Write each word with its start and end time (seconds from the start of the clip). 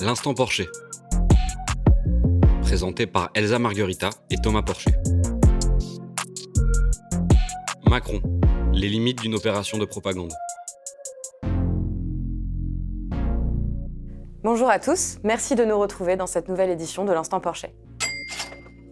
L'instant 0.00 0.34
Porcher. 0.34 0.68
Présenté 2.62 3.06
par 3.06 3.30
Elsa 3.34 3.58
Marguerita 3.58 4.10
et 4.30 4.36
Thomas 4.36 4.62
Porcher. 4.62 4.92
Macron. 7.88 8.20
Les 8.72 8.88
limites 8.88 9.20
d'une 9.22 9.34
opération 9.34 9.78
de 9.78 9.84
propagande. 9.84 10.32
Bonjour 14.42 14.68
à 14.68 14.78
tous, 14.78 15.18
merci 15.24 15.54
de 15.54 15.64
nous 15.64 15.78
retrouver 15.78 16.16
dans 16.16 16.26
cette 16.26 16.48
nouvelle 16.48 16.70
édition 16.70 17.04
de 17.04 17.12
l'Instant 17.12 17.40
Porcher. 17.40 17.74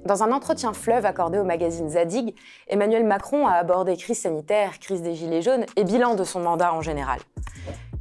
Dans 0.05 0.23
un 0.23 0.33
entretien 0.33 0.73
fleuve 0.73 1.07
accordé 1.07 1.39
au 1.39 1.45
magazine 1.45 1.89
Zadig, 1.89 2.35
Emmanuel 2.69 3.05
Macron 3.05 3.47
a 3.47 3.53
abordé 3.53 3.97
crise 3.97 4.19
sanitaire, 4.19 4.79
crise 4.79 5.01
des 5.01 5.15
Gilets 5.15 5.43
jaunes 5.43 5.65
et 5.77 5.85
bilan 5.85 6.15
de 6.15 6.25
son 6.25 6.41
mandat 6.41 6.75
en 6.75 6.83
général. 6.83 7.21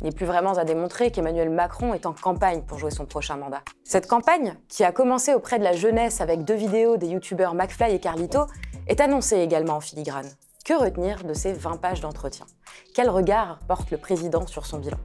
N'est 0.03 0.11
plus 0.11 0.25
vraiment 0.25 0.53
à 0.53 0.65
démontrer 0.65 1.11
qu'Emmanuel 1.11 1.49
Macron 1.49 1.93
est 1.93 2.05
en 2.05 2.11
campagne 2.11 2.63
pour 2.63 2.77
jouer 2.77 2.91
son 2.91 3.05
prochain 3.05 3.37
mandat. 3.37 3.61
Cette 3.85 4.05
campagne, 4.07 4.57
qui 4.67 4.83
a 4.83 4.91
commencé 4.91 5.33
auprès 5.33 5.59
de 5.59 5.63
la 5.63 5.71
jeunesse 5.71 6.19
avec 6.19 6.43
deux 6.43 6.55
vidéos 6.55 6.97
des 6.97 7.07
youtubeurs 7.07 7.55
McFly 7.55 7.95
et 7.95 7.99
Carlito, 7.99 8.47
est 8.87 8.99
annoncée 8.99 9.37
également 9.37 9.77
en 9.77 9.79
filigrane. 9.79 10.29
Que 10.65 10.73
retenir 10.73 11.23
de 11.23 11.33
ces 11.33 11.53
20 11.53 11.77
pages 11.77 12.01
d'entretien? 12.01 12.45
Quel 12.93 13.09
regard 13.09 13.59
porte 13.67 13.91
le 13.91 13.97
président 13.97 14.45
sur 14.45 14.65
son 14.65 14.79
bilan? 14.79 14.97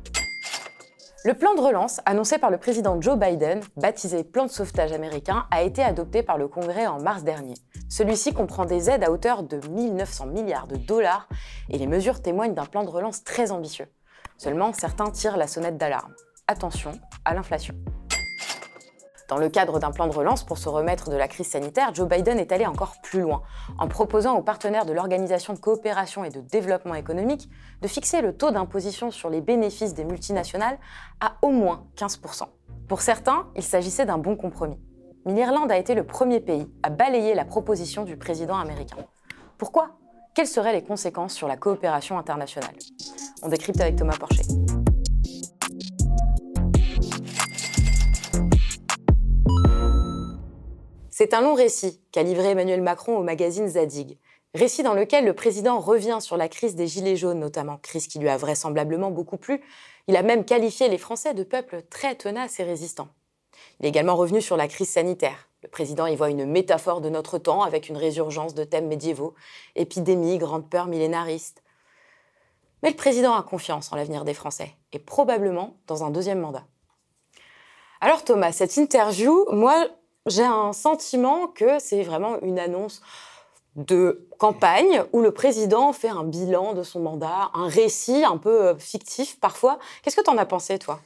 Le 1.25 1.34
plan 1.34 1.55
de 1.55 1.61
relance, 1.61 2.01
annoncé 2.05 2.39
par 2.39 2.51
le 2.51 2.59
président 2.59 3.01
Joe 3.01 3.19
Biden, 3.19 3.61
baptisé 3.77 4.25
plan 4.25 4.47
de 4.47 4.51
sauvetage 4.51 4.92
américain, 4.92 5.47
a 5.51 5.62
été 5.62 5.83
adopté 5.83 6.23
par 6.23 6.39
le 6.39 6.48
Congrès 6.48 6.87
en 6.87 7.01
mars 7.01 7.23
dernier. 7.23 7.55
Celui-ci 7.89 8.33
comprend 8.33 8.65
des 8.65 8.89
aides 8.91 9.05
à 9.05 9.11
hauteur 9.11 9.42
de 9.42 9.61
1900 9.69 10.27
milliards 10.27 10.67
de 10.67 10.77
dollars 10.77 11.28
et 11.70 11.78
les 11.78 11.87
mesures 11.87 12.23
témoignent 12.23 12.55
d'un 12.55 12.67
plan 12.67 12.84
de 12.84 12.91
relance 12.91 13.25
très 13.25 13.51
ambitieux. 13.53 13.87
Seulement, 14.38 14.73
certains 14.73 15.10
tirent 15.10 15.37
la 15.37 15.48
sonnette 15.48 15.77
d'alarme. 15.77 16.15
Attention 16.47 16.92
à 17.24 17.34
l'inflation. 17.34 17.74
Dans 19.28 19.37
le 19.37 19.51
cadre 19.51 19.78
d'un 19.78 19.91
plan 19.91 20.06
de 20.06 20.14
relance 20.14 20.42
pour 20.42 20.56
se 20.56 20.70
remettre 20.70 21.11
de 21.11 21.17
la 21.17 21.28
crise 21.28 21.48
sanitaire, 21.48 21.92
Joe 21.92 22.08
Biden 22.08 22.39
est 22.39 22.50
allé 22.50 22.64
encore 22.64 22.95
plus 23.03 23.20
loin, 23.20 23.42
en 23.78 23.86
proposant 23.86 24.39
aux 24.39 24.42
partenaires 24.42 24.86
de 24.86 24.92
l'Organisation 24.92 25.53
de 25.53 25.58
coopération 25.58 26.25
et 26.25 26.30
de 26.30 26.41
développement 26.41 26.95
économique 26.95 27.50
de 27.83 27.89
fixer 27.89 28.22
le 28.22 28.34
taux 28.34 28.53
d'imposition 28.53 29.11
sur 29.11 29.28
les 29.28 29.42
bénéfices 29.42 29.92
des 29.92 30.05
multinationales 30.05 30.78
à 31.20 31.34
au 31.42 31.50
moins 31.50 31.84
15%. 31.97 32.45
Pour 32.89 33.02
certains, 33.02 33.48
il 33.55 33.62
s'agissait 33.62 34.06
d'un 34.06 34.19
bon 34.19 34.34
compromis. 34.34 34.80
Mais 35.27 35.34
l'Irlande 35.34 35.70
a 35.70 35.77
été 35.77 35.95
le 35.95 36.06
premier 36.06 36.41
pays 36.41 36.70
à 36.83 36.89
balayer 36.89 37.34
la 37.34 37.45
proposition 37.45 38.05
du 38.05 38.17
président 38.17 38.56
américain. 38.56 38.97
Pourquoi? 39.58 39.98
Quelles 40.39 40.47
seraient 40.47 40.72
les 40.72 40.84
conséquences 40.84 41.34
sur 41.34 41.48
la 41.48 41.56
coopération 41.56 42.17
internationale? 42.17 42.77
On 43.42 43.48
décrypte 43.48 43.81
avec 43.81 43.97
Thomas 43.97 44.17
Porcher. 44.17 44.42
C'est 51.11 51.34
un 51.34 51.41
long 51.41 51.55
récit 51.55 52.00
qu'a 52.12 52.22
livré 52.22 52.50
Emmanuel 52.50 52.83
Macron 52.83 53.19
au 53.19 53.25
magazine 53.25 53.67
Zadig. 53.67 54.17
Récit 54.55 54.84
dans 54.84 54.95
lequel 54.95 55.25
le 55.25 55.33
président 55.33 55.80
revient 55.80 56.19
sur 56.20 56.36
la 56.36 56.48
crise 56.48 56.77
des 56.77 56.86
Gilets 56.86 57.17
jaunes, 57.17 57.41
notamment, 57.41 57.78
crise 57.78 58.06
qui 58.06 58.20
lui 58.20 58.28
a 58.28 58.36
vraisemblablement 58.36 59.11
beaucoup 59.11 59.39
plu. 59.39 59.61
Il 60.06 60.14
a 60.14 60.23
même 60.23 60.45
qualifié 60.45 60.89
les 60.89 60.98
Français 60.98 61.34
de 61.34 61.42
peuple 61.42 61.83
très 61.91 62.14
tenace 62.14 62.61
et 62.61 62.62
résistant. 62.62 63.08
Il 63.80 63.86
est 63.86 63.89
également 63.89 64.14
revenu 64.14 64.41
sur 64.41 64.56
la 64.56 64.69
crise 64.69 64.91
sanitaire. 64.91 65.48
Le 65.62 65.69
président 65.69 66.06
y 66.06 66.14
voit 66.14 66.31
une 66.31 66.47
métaphore 66.47 67.01
de 67.01 67.09
notre 67.09 67.39
temps 67.39 67.62
avec 67.62 67.89
une 67.89 67.97
résurgence 67.97 68.55
de 68.55 68.62
thèmes 68.62 68.87
médiévaux, 68.87 69.34
épidémie, 69.75 70.39
grande 70.39 70.69
peur 70.70 70.87
millénariste. 70.87 71.62
Mais 72.83 72.91
le 72.91 72.97
président 72.97 73.34
a 73.34 73.42
confiance 73.42 73.92
en 73.92 73.97
l'avenir 73.97 74.25
des 74.25 74.34
Français, 74.34 74.77
et 74.92 75.01
probablement 75.01 75.77
dans 75.89 76.05
un 76.05 76.11
deuxième 76.11 76.41
mandat. 76.41 76.64
Alors 78.01 78.25
Thomas, 78.25 78.53
cette 78.53 78.77
interview, 78.77 79.47
moi, 79.51 79.89
j'ai 80.27 80.45
un 80.45 80.73
sentiment 80.73 81.48
que 81.48 81.81
c'est 81.81 82.05
vraiment 82.05 82.41
une 82.42 82.61
annonce 82.61 83.03
de 83.75 84.29
campagne 84.39 85.05
où 85.13 85.20
le 85.20 85.33
président 85.33 85.92
fait 85.92 86.08
un 86.08 86.25
bilan 86.25 86.75
de 86.75 86.85
son 86.85 87.01
mandat, 87.01 87.51
un 87.55 87.69
récit 87.69 88.25
un 88.25 88.36
peu 88.36 88.69
euh, 88.69 88.79
fictif 88.79 89.39
parfois. 89.40 89.79
Qu'est-ce 90.02 90.17
que 90.17 90.23
tu 90.23 90.30
en 90.30 90.39
as 90.39 90.46
pensé, 90.46 90.79
toi? 90.79 91.01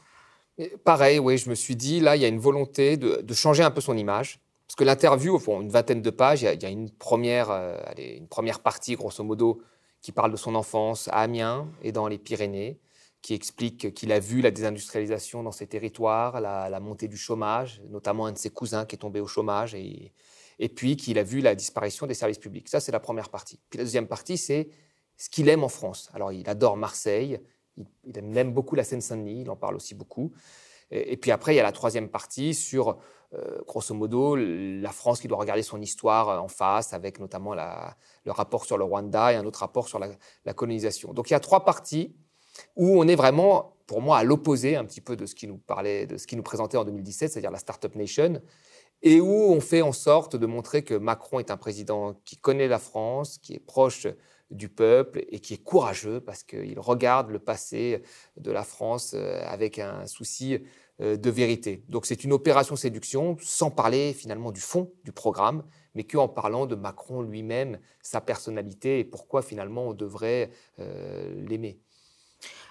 Pareil, 0.84 1.18
oui, 1.18 1.38
je 1.38 1.50
me 1.50 1.54
suis 1.54 1.76
dit, 1.76 2.00
là, 2.00 2.16
il 2.16 2.22
y 2.22 2.24
a 2.24 2.28
une 2.28 2.38
volonté 2.38 2.96
de, 2.96 3.34
changer 3.34 3.62
un 3.62 3.70
peu 3.70 3.80
son 3.80 3.96
image. 3.96 4.40
Parce 4.66 4.76
que 4.76 4.84
l'interview, 4.84 5.34
au 5.34 5.38
fond, 5.38 5.60
une 5.60 5.70
vingtaine 5.70 6.00
de 6.02 6.10
pages, 6.10 6.42
il 6.42 6.62
y 6.62 6.66
a, 6.66 6.68
une, 6.70 6.90
première, 6.90 7.50
euh, 7.50 7.78
une 7.98 8.28
première 8.28 8.60
partie, 8.60 8.94
grosso 8.94 9.22
modo, 9.22 9.62
qui 10.00 10.12
parle 10.12 10.32
de 10.32 10.36
son 10.36 10.54
enfance 10.54 11.08
à 11.08 11.20
Amiens 11.20 11.68
et 11.82 11.92
dans 11.92 12.08
les 12.08 12.18
Pyrénées 12.18 12.78
qui 13.22 13.34
explique 13.34 13.94
qu'il 13.94 14.12
a 14.12 14.18
vu 14.18 14.40
la 14.40 14.50
désindustrialisation 14.50 15.44
dans 15.44 15.52
ces 15.52 15.68
territoires, 15.68 16.40
la, 16.40 16.80
montée 16.80 17.06
du 17.06 17.16
chômage, 17.16 17.80
notamment 17.88 18.26
un 18.26 18.32
de 18.32 18.38
ses 18.38 18.50
cousins 18.50 18.84
qui 18.84 18.96
est 18.96 18.98
tombé 18.98 19.20
au 19.20 19.28
chômage, 19.28 19.76
et, 19.76 20.12
et 20.58 20.68
puis 20.68 20.96
qu'il 20.96 21.18
a 21.18 21.22
vu 21.22 21.40
la 21.40 21.54
disparition 21.54 22.08
des 22.08 22.14
services 22.14 22.38
publics. 22.38 22.68
Ça, 22.68 22.80
c'est 22.80 22.90
la 22.90 23.00
première 23.00 23.28
partie. 23.28 23.60
Puis 23.70 23.78
la 23.78 23.84
deuxième 23.84 24.08
partie, 24.08 24.36
c'est 24.36 24.68
ce 25.16 25.30
qu'il 25.30 25.48
aime 25.48 25.62
en 25.62 25.68
France. 25.68 26.10
Alors, 26.12 26.32
il 26.32 26.48
adore 26.48 26.76
Marseille, 26.76 27.40
il, 27.76 28.38
aime 28.38 28.52
beaucoup 28.52 28.74
la 28.74 28.84
Seine-Saint-Denis, 28.84 29.42
il 29.42 29.50
en 29.50 29.56
parle 29.56 29.76
aussi 29.76 29.94
beaucoup. 29.94 30.32
Et, 30.90 31.16
puis 31.16 31.30
après, 31.30 31.54
il 31.54 31.56
y 31.56 31.60
a 31.60 31.62
la 31.62 31.72
troisième 31.72 32.08
partie 32.08 32.52
sur, 32.52 32.98
euh, 33.32 33.60
grosso 33.66 33.94
modo, 33.94 34.36
la 34.36 34.92
France 34.92 35.20
qui 35.20 35.28
doit 35.28 35.38
regarder 35.38 35.62
son 35.62 35.80
histoire 35.80 36.42
en 36.42 36.48
face, 36.48 36.92
avec 36.92 37.18
notamment 37.18 37.54
le 37.54 38.30
rapport 38.30 38.66
sur 38.66 38.76
le 38.76 38.84
Rwanda 38.84 39.32
et 39.32 39.36
un 39.36 39.46
autre 39.46 39.60
rapport 39.60 39.88
sur 39.88 39.98
la, 39.98 40.08
la 40.44 40.52
colonisation. 40.52 41.14
Donc 41.14 41.30
il 41.30 41.32
y 41.32 41.36
a 41.36 41.40
trois 41.40 41.64
parties 41.64 42.14
où 42.76 43.00
on 43.00 43.08
est 43.08 43.14
vraiment, 43.14 43.76
pour 43.86 44.02
moi, 44.02 44.18
à 44.18 44.24
l'opposé 44.24 44.76
un 44.76 44.84
petit 44.84 45.00
peu 45.00 45.16
de 45.16 45.24
ce 45.24 45.34
qui 45.34 45.46
nous 45.46 45.58
parlait, 45.58 46.06
de 46.06 46.18
ce 46.18 46.26
qui 46.26 46.36
nous 46.36 46.42
présentait 46.42 46.76
en 46.76 46.84
2017, 46.84 47.32
c'est-à-dire 47.32 47.50
la 47.50 47.58
Startup 47.58 47.94
Nation, 47.94 48.42
et 49.02 49.20
où 49.20 49.32
on 49.32 49.60
fait 49.60 49.82
en 49.82 49.92
sorte 49.92 50.36
de 50.36 50.46
montrer 50.46 50.82
que 50.82 50.94
Macron 50.94 51.38
est 51.38 51.50
un 51.50 51.56
président 51.56 52.14
qui 52.24 52.36
connaît 52.36 52.68
la 52.68 52.78
France, 52.78 53.38
qui 53.38 53.54
est 53.54 53.58
proche 53.58 54.06
du 54.52 54.68
peuple 54.68 55.24
et 55.28 55.40
qui 55.40 55.54
est 55.54 55.62
courageux 55.62 56.20
parce 56.20 56.42
qu'il 56.42 56.78
regarde 56.78 57.30
le 57.30 57.38
passé 57.38 58.02
de 58.36 58.50
la 58.50 58.64
France 58.64 59.12
euh, 59.14 59.42
avec 59.46 59.78
un 59.78 60.06
souci 60.06 60.58
euh, 61.00 61.16
de 61.16 61.30
vérité. 61.30 61.82
Donc 61.88 62.06
c'est 62.06 62.24
une 62.24 62.32
opération 62.32 62.76
séduction 62.76 63.36
sans 63.40 63.70
parler 63.70 64.12
finalement 64.12 64.52
du 64.52 64.60
fond 64.60 64.92
du 65.04 65.12
programme, 65.12 65.64
mais 65.94 66.04
qu'en 66.04 66.28
parlant 66.28 66.66
de 66.66 66.74
Macron 66.74 67.22
lui-même, 67.22 67.78
sa 68.02 68.20
personnalité 68.20 69.00
et 69.00 69.04
pourquoi 69.04 69.42
finalement 69.42 69.88
on 69.88 69.94
devrait 69.94 70.50
euh, 70.78 71.34
l'aimer. 71.48 71.80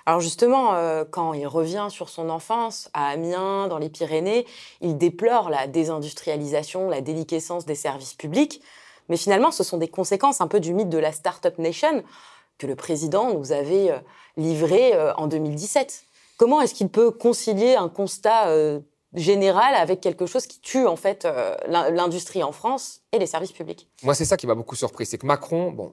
Alors 0.06 0.19
justement, 0.19 0.74
quand 1.12 1.34
il 1.34 1.46
revient 1.46 1.88
sur 1.92 2.09
son 2.09 2.31
enfance 2.31 2.90
à 2.92 3.09
Amiens, 3.09 3.68
dans 3.68 3.78
les 3.78 3.90
Pyrénées, 3.90 4.48
il 4.81 4.98
déplore 4.98 5.52
la 5.52 5.68
désindustrialisation, 5.68 6.90
la 6.90 7.02
déliquescence 7.02 7.68
des 7.68 7.75
services 7.75 8.16
publics. 8.16 8.63
Mais 9.12 9.18
finalement, 9.18 9.52
ce 9.52 9.64
sont 9.64 9.78
des 9.78 9.90
conséquences 9.90 10.42
un 10.42 10.48
peu 10.48 10.60
du 10.60 10.74
mythe 10.74 10.90
de 10.90 10.98
la 10.98 11.12
Startup 11.12 11.56
Nation 11.60 12.04
que 12.58 12.66
le 12.66 12.76
président 12.76 13.34
nous 13.34 13.52
avait 13.52 13.92
euh, 13.92 14.00
livré 14.38 14.96
euh, 14.96 15.14
en 15.16 15.28
2017. 15.28 16.04
Comment 16.38 16.62
est-ce 16.62 16.74
qu'il 16.74 16.90
peut 16.90 17.12
concilier 17.12 17.76
un 17.76 17.90
constat 17.90 18.48
général 19.14 19.76
avec 19.76 20.02
quelque 20.02 20.26
chose 20.26 20.48
qui 20.48 20.60
tue 20.60 20.88
en 20.88 20.96
fait 20.96 21.28
l'industrie 21.68 22.42
en 22.42 22.52
France 22.52 23.02
et 23.12 23.20
les 23.20 23.28
services 23.28 23.52
publics? 23.52 23.88
Moi, 24.02 24.16
c'est 24.16 24.26
ça 24.26 24.38
qui 24.38 24.48
m'a 24.48 24.56
beaucoup 24.56 24.76
surpris, 24.76 25.06
c'est 25.06 25.20
que 25.20 25.28
Macron, 25.28 25.72
bon, 25.72 25.92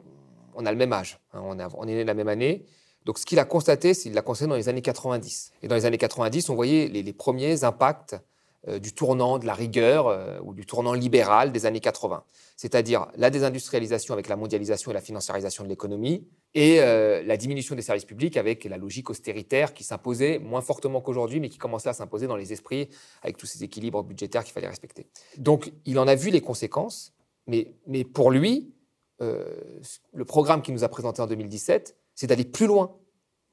on 0.55 0.65
a 0.65 0.73
le 0.73 0.79
même 0.79 0.93
âge, 0.93 1.21
hein, 1.35 1.43
on, 1.77 1.87
est 1.87 1.95
né 1.95 2.05
la 2.05 2.15
même 2.15 2.29
année. 2.29 2.65
Donc, 3.05 3.19
ce 3.19 3.27
qu'il 3.27 3.39
a 3.39 3.45
constaté, 3.45 3.95
c'est 3.95 4.05
qu'il 4.05 4.15
l'a 4.15 4.23
constaté 4.23 4.49
dans 4.49 4.56
les 4.56 4.69
années 4.69 4.81
90. 4.81 5.53
Et 5.62 5.69
dans 5.69 5.75
les 5.75 5.85
années 5.85 5.99
90, 5.99 6.49
on 6.49 6.55
voyait 6.55 6.89
les, 6.89 7.12
premiers 7.12 7.65
impacts 7.65 8.15
euh, 8.15 8.19
du 8.66 8.92
tournant 8.92 9.38
de 9.38 9.46
la 9.46 9.54
rigueur 9.54 10.08
euh, 10.08 10.41
ou 10.42 10.52
du 10.52 10.66
tournant 10.66 10.92
libéral 10.92 11.52
des 11.52 11.64
années 11.64 11.80
80. 11.80 12.24
C'est-à-dire 12.56 13.06
la 13.16 13.30
désindustrialisation 13.30 14.14
avec 14.14 14.28
la 14.28 14.34
mondialisation 14.34 14.91
et 14.91 14.94
la 14.94 15.00
financiarisation 15.00 15.62
de 15.62 15.69
l'économie 15.69 16.26
et 16.54 16.80
euh, 16.80 17.22
la 17.22 17.36
diminution 17.36 17.76
des 17.76 17.82
services 17.82 18.04
publics 18.04 18.36
avec 18.36 18.64
la 18.64 18.76
logique 18.76 19.10
austéritaire 19.10 19.74
qui 19.74 19.84
s'imposait 19.84 20.41
moins 20.41 20.60
fortement 20.60 21.00
qu'aujourd'hui, 21.00 21.38
mais 21.38 21.48
qui 21.48 21.58
commençait 21.58 21.88
à 21.88 21.92
s'imposer 21.92 22.26
dans 22.26 22.36
les 22.36 22.52
esprits 22.52 22.88
avec 23.22 23.37
tous 23.37 23.46
ces 23.46 23.62
équilibres 23.62 24.02
budgétaires 24.02 24.43
qu'il 24.43 24.52
fallait 24.52 24.69
respecter. 24.69 25.06
Donc, 25.37 25.72
il 25.84 25.99
en 25.99 26.08
a 26.08 26.16
vu 26.16 26.31
les 26.31 26.40
conséquences, 26.40 27.12
mais 27.46 27.72
pour 28.12 28.31
lui, 28.31 28.75
le 29.20 30.25
programme 30.26 30.62
qu'il 30.62 30.75
nous 30.75 30.84
a 30.84 30.88
présenté 30.88 31.22
en 31.22 31.26
2017, 31.26 31.96
c'est 32.14 32.26
d'aller 32.26 32.44
plus 32.44 32.66
loin 32.66 32.96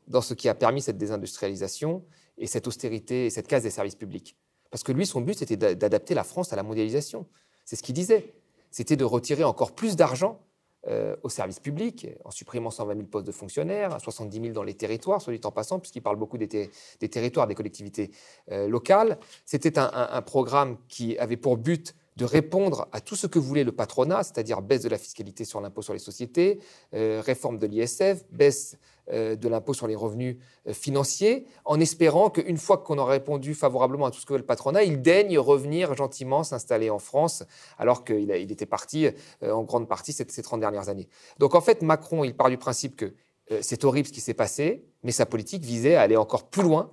dans 0.08 0.22
ce 0.22 0.34
qui 0.34 0.50
a 0.50 0.56
permis 0.56 0.82
cette 0.82 0.98
désindustrialisation 0.98 2.04
et 2.38 2.48
cette 2.48 2.68
austérité 2.68 3.28
et 3.28 3.30
cette 3.30 3.48
casse 3.48 3.64
des 3.64 3.70
services 3.70 3.96
publics. 3.96 4.36
Parce 4.72 4.84
que 4.84 4.92
lui, 4.92 5.06
son 5.06 5.22
but, 5.22 5.38
c'était 5.38 5.58
d'adapter 5.76 6.14
la 6.14 6.24
France 6.24 6.54
à 6.54 6.56
la 6.56 6.64
mondialisation. 6.64 7.26
C'est 7.64 7.76
ce 7.76 7.84
qu'il 7.84 7.96
disait. 7.96 8.34
C'était 8.72 8.96
de 8.96 9.06
retirer 9.06 9.44
encore 9.44 9.74
plus 9.74 9.96
d'argent 9.96 10.42
euh, 10.88 11.16
aux 11.24 11.30
services 11.30 11.60
publics, 11.60 12.08
en 12.26 12.30
supprimant 12.30 12.70
120 12.70 12.94
000 12.94 13.08
postes 13.08 13.26
de 13.26 13.32
fonctionnaires, 13.32 14.00
70 14.00 14.40
000 14.40 14.54
dans 14.54 14.62
les 14.62 14.76
territoires, 14.76 15.20
soit 15.20 15.34
dit 15.34 15.42
en 15.44 15.50
passant, 15.50 15.80
puisqu'il 15.80 16.02
parle 16.02 16.18
beaucoup 16.18 16.38
des, 16.38 16.70
territoires, 17.10 17.48
des 17.48 17.56
collectivités 17.56 18.12
euh, 18.52 18.68
locales. 18.68 19.18
C'était 19.46 19.80
un, 19.80 20.22
programme 20.22 20.78
qui 20.88 21.18
avait 21.18 21.38
pour 21.38 21.58
but 21.58 21.96
de 22.18 22.26
répondre 22.26 22.88
à 22.92 23.02
tout 23.02 23.16
ce 23.16 23.26
que 23.26 23.40
voulait 23.40 23.64
le 23.64 23.72
patronat, 23.72 24.22
c'est-à-dire 24.22 24.62
baisse 24.62 24.84
de 24.84 24.90
la 24.90 25.00
fiscalité 25.00 25.44
sur 25.44 25.60
l'impôt 25.60 25.82
sur 25.82 25.94
les 25.94 26.00
sociétés, 26.00 26.60
euh, 26.94 27.20
réforme 27.26 27.58
de 27.58 27.66
l'ISF, 27.66 28.24
baisse 28.30 28.78
de 29.12 29.48
l'impôt 29.48 29.74
sur 29.74 29.88
les 29.88 29.96
revenus 29.96 30.38
euh, 30.68 30.74
financiers, 30.74 31.46
en 31.64 31.80
espérant 31.80 32.30
qu'une 32.30 32.58
fois 32.58 32.78
qu'on 32.78 32.98
aura 32.98 33.12
répondu 33.12 33.54
favorablement 33.54 34.06
à 34.06 34.12
tout 34.12 34.20
ce 34.20 34.26
que 34.26 34.34
veut 34.34 34.40
le 34.40 34.46
patronat, 34.46 34.84
il 34.84 35.02
daigne 35.02 35.38
revenir 35.38 35.96
gentiment 35.96 36.44
s'installer 36.44 36.90
en 36.90 37.00
France, 37.00 37.44
alors 37.78 38.04
qu'il 38.04 38.32
il 38.32 38.52
était 38.52 38.66
parti 38.66 39.08
en 39.42 39.64
grande 39.64 39.88
partie 39.88 40.14
ces, 40.14 40.26
ces 40.28 40.42
30 40.42 40.60
dernières 40.60 40.90
années. 40.90 41.08
Donc 41.40 41.56
en 41.56 41.62
fait, 41.62 41.82
Macron, 41.82 42.24
il 42.24 42.36
part 42.36 42.50
du 42.50 42.58
principe 42.58 42.96
que 42.96 43.14
c'est 43.62 43.84
horrible 43.86 44.08
ce 44.08 44.14
qui 44.14 44.22
s'est 44.22 44.34
passé, 44.34 44.86
mais 45.04 45.12
sa 45.12 45.26
politique 45.26 45.64
visait 45.64 45.96
à 45.96 46.02
aller 46.02 46.18
encore 46.18 46.50
plus 46.50 46.64
loin 46.64 46.92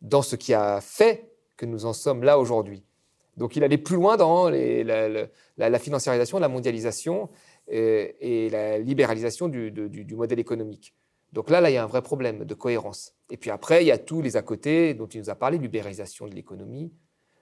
dans 0.00 0.22
ce 0.22 0.36
qui 0.36 0.54
a 0.54 0.80
fait 0.80 1.30
que 1.56 1.66
nous 1.66 1.86
en 1.86 1.92
sommes 1.92 2.22
là 2.22 2.38
aujourd'hui. 2.38 2.84
Donc 3.36 3.56
il 3.56 3.64
allait 3.64 3.78
plus 3.78 3.96
loin 3.96 4.16
dans 4.16 4.48
la, 4.48 5.78
financiarisation, 5.78 6.38
la 6.38 6.48
mondialisation 6.48 7.28
euh, 7.72 8.08
et, 8.20 8.48
la 8.50 8.78
libéralisation 8.78 9.48
du, 9.48 10.06
modèle 10.14 10.38
économique. 10.38 10.94
Donc 11.32 11.50
là, 11.50 11.60
là, 11.60 11.70
il 11.70 11.74
y 11.74 11.76
a 11.76 11.84
un 11.84 11.88
vrai 11.88 12.02
problème 12.02 12.44
de 12.44 12.54
cohérence. 12.54 13.14
Et 13.30 13.36
puis 13.36 13.50
après, 13.50 13.84
il 13.84 13.86
y 13.86 13.92
a 13.92 13.98
tous 13.98 14.22
les 14.22 14.36
à 14.36 14.42
côté 14.42 14.94
dont 14.94 15.06
il 15.06 15.20
nous 15.20 15.30
a 15.30 15.34
parlé, 15.34 15.58
libéralisation 15.58 16.26
de 16.26 16.34
l'économie, 16.34 16.92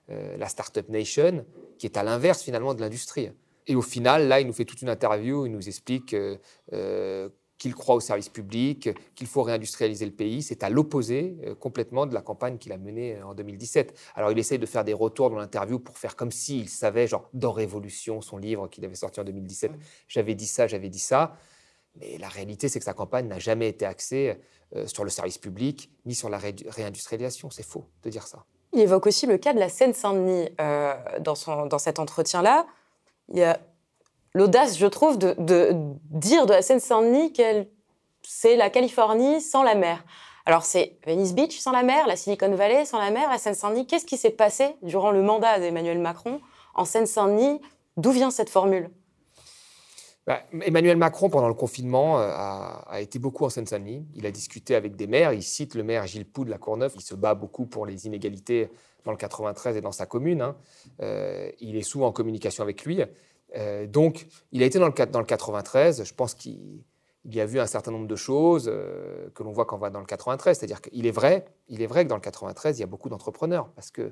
euh, 0.09 0.37
la 0.37 0.47
Startup 0.47 0.87
Nation, 0.89 1.45
qui 1.77 1.85
est 1.85 1.97
à 1.97 2.03
l'inverse 2.03 2.41
finalement 2.41 2.73
de 2.73 2.81
l'industrie. 2.81 3.31
Et 3.67 3.75
au 3.75 3.81
final, 3.81 4.27
là, 4.27 4.39
il 4.39 4.47
nous 4.47 4.53
fait 4.53 4.65
toute 4.65 4.81
une 4.81 4.89
interview, 4.89 5.45
il 5.45 5.51
nous 5.51 5.67
explique 5.67 6.13
euh, 6.13 7.29
qu'il 7.57 7.73
croit 7.73 7.95
au 7.95 7.99
service 7.99 8.29
public, 8.29 8.89
qu'il 9.15 9.27
faut 9.27 9.43
réindustrialiser 9.43 10.05
le 10.05 10.11
pays. 10.11 10.41
C'est 10.41 10.63
à 10.63 10.69
l'opposé 10.69 11.37
euh, 11.45 11.55
complètement 11.55 12.05
de 12.05 12.13
la 12.13 12.21
campagne 12.21 12.57
qu'il 12.57 12.71
a 12.71 12.77
menée 12.77 13.15
euh, 13.15 13.25
en 13.25 13.33
2017. 13.33 13.97
Alors 14.15 14.31
il 14.31 14.37
essaye 14.37 14.59
de 14.59 14.65
faire 14.65 14.83
des 14.83 14.93
retours 14.93 15.29
dans 15.29 15.37
l'interview 15.37 15.79
pour 15.79 15.97
faire 15.97 16.15
comme 16.15 16.31
s'il 16.31 16.69
savait, 16.69 17.07
genre 17.07 17.29
dans 17.33 17.51
Révolution, 17.51 18.21
son 18.21 18.37
livre 18.37 18.67
qu'il 18.67 18.83
avait 18.85 18.95
sorti 18.95 19.19
en 19.19 19.23
2017, 19.23 19.71
j'avais 20.07 20.35
dit 20.35 20.47
ça, 20.47 20.67
j'avais 20.67 20.89
dit 20.89 20.99
ça. 20.99 21.37
Mais 21.99 22.17
la 22.17 22.27
réalité, 22.27 22.69
c'est 22.69 22.79
que 22.79 22.85
sa 22.85 22.93
campagne 22.93 23.27
n'a 23.27 23.39
jamais 23.39 23.69
été 23.69 23.85
axée 23.85 24.37
euh, 24.75 24.87
sur 24.87 25.03
le 25.03 25.09
service 25.09 25.37
public 25.37 25.89
ni 26.05 26.15
sur 26.15 26.29
la 26.29 26.37
réindustrialisation. 26.37 27.49
C'est 27.49 27.65
faux 27.65 27.85
de 28.03 28.09
dire 28.09 28.27
ça. 28.27 28.45
Il 28.73 28.79
évoque 28.81 29.07
aussi 29.07 29.25
le 29.25 29.37
cas 29.37 29.53
de 29.53 29.59
la 29.59 29.69
Seine-Saint-Denis 29.69 30.49
dans, 31.21 31.67
dans 31.67 31.79
cet 31.79 31.97
entretien-là. 31.97 32.65
Il 33.29 33.37
y 33.37 33.43
a 33.43 33.57
l'audace, 34.33 34.77
je 34.77 34.85
trouve, 34.85 35.17
de, 35.17 35.35
dire 36.09 36.45
de 36.45 36.53
la 36.53 36.61
Seine-Saint-Denis 36.61 37.31
qu'elle 37.33 37.69
c'est 38.27 38.55
la 38.55 38.69
Californie 38.69 39.41
sans 39.41 39.63
la 39.63 39.75
mer. 39.75 40.03
Alors 40.45 40.63
c'est 40.63 40.97
Venice 41.05 41.33
Beach 41.33 41.59
sans 41.59 41.71
la 41.71 41.83
mer, 41.83 42.07
la 42.07 42.15
Silicon 42.15 42.53
Valley 42.53 42.85
sans 42.85 42.99
la 42.99 43.11
mer, 43.11 43.29
la 43.29 43.37
Seine-Saint-Denis. 43.37 43.87
Qu'est-ce 43.87 44.05
qui 44.05 44.17
s'est 44.17 44.31
passé 44.31 44.75
durant 44.81 45.11
le 45.11 45.21
mandat 45.21 45.59
d'Emmanuel 45.59 45.99
Macron 45.99 46.41
en 46.75 46.85
Seine-Saint-Denis? 46.85 47.61
D'où 47.97 48.11
vient 48.11 48.31
cette 48.31 48.49
formule? 48.49 48.89
Emmanuel 50.27 50.97
Macron, 50.97 51.29
pendant 51.29 51.47
le 51.47 51.53
confinement, 51.53 52.19
euh, 52.19 52.29
a, 52.31 52.99
été 52.99 53.19
beaucoup 53.19 53.45
en 53.45 53.49
Seine-Saint-Denis. 53.49 54.05
Il 54.15 54.25
a 54.25 54.31
discuté 54.31 54.75
avec 54.75 54.95
des 54.95 55.05
maires. 55.05 55.33
Il 55.33 55.43
cite 55.43 55.75
le 55.75 55.83
maire 55.83 56.07
Gilles 56.07 56.25
Pou 56.25 56.45
de 56.45 56.49
la 56.49 56.57
Courneuve. 56.57 56.93
Il 56.95 57.01
se 57.01 57.13
bat 57.13 57.35
beaucoup 57.35 57.67
pour 57.67 57.85
les 57.85 58.07
inégalités 58.07 58.69
dans 59.03 59.11
le 59.11 59.17
93 59.17 59.77
et 59.77 59.81
dans 59.81 59.91
sa 59.91 60.07
commune. 60.07 60.41
Hein. 60.41 60.55
Euh, 61.01 61.51
il 61.59 61.75
est 61.75 61.83
souvent 61.83 62.07
en 62.07 62.11
communication 62.11 62.63
avec 62.63 62.85
lui. 62.85 63.01
Euh, 63.55 63.85
donc, 63.85 64.25
il 64.51 64.63
a 64.63 64.65
été 64.65 64.79
dans 64.79 64.87
le, 64.87 65.05
dans 65.05 65.19
le 65.19 65.25
93. 65.25 66.03
Je 66.03 66.13
pense 66.15 66.33
qu'il 66.33 66.81
y 67.25 67.39
a 67.39 67.45
vu 67.45 67.59
un 67.59 67.67
certain 67.67 67.91
nombre 67.91 68.07
de 68.07 68.15
choses 68.15 68.65
que 69.35 69.43
l'on 69.43 69.51
voit 69.51 69.65
quand 69.65 69.75
on 69.75 69.79
va 69.79 69.91
dans 69.91 69.99
le 69.99 70.07
93. 70.07 70.57
C'est-à-dire 70.57 70.81
qu'il 70.81 71.05
est 71.05 71.11
vrai, 71.11 71.45
il 71.67 71.83
est 71.83 71.87
vrai 71.87 72.03
que 72.03 72.09
dans 72.09 72.15
le 72.15 72.21
93, 72.21 72.79
il 72.79 72.81
y 72.81 72.83
a 72.83 72.87
beaucoup 72.87 73.09
d'entrepreneurs. 73.09 73.69
Parce 73.75 73.91
que, 73.91 74.11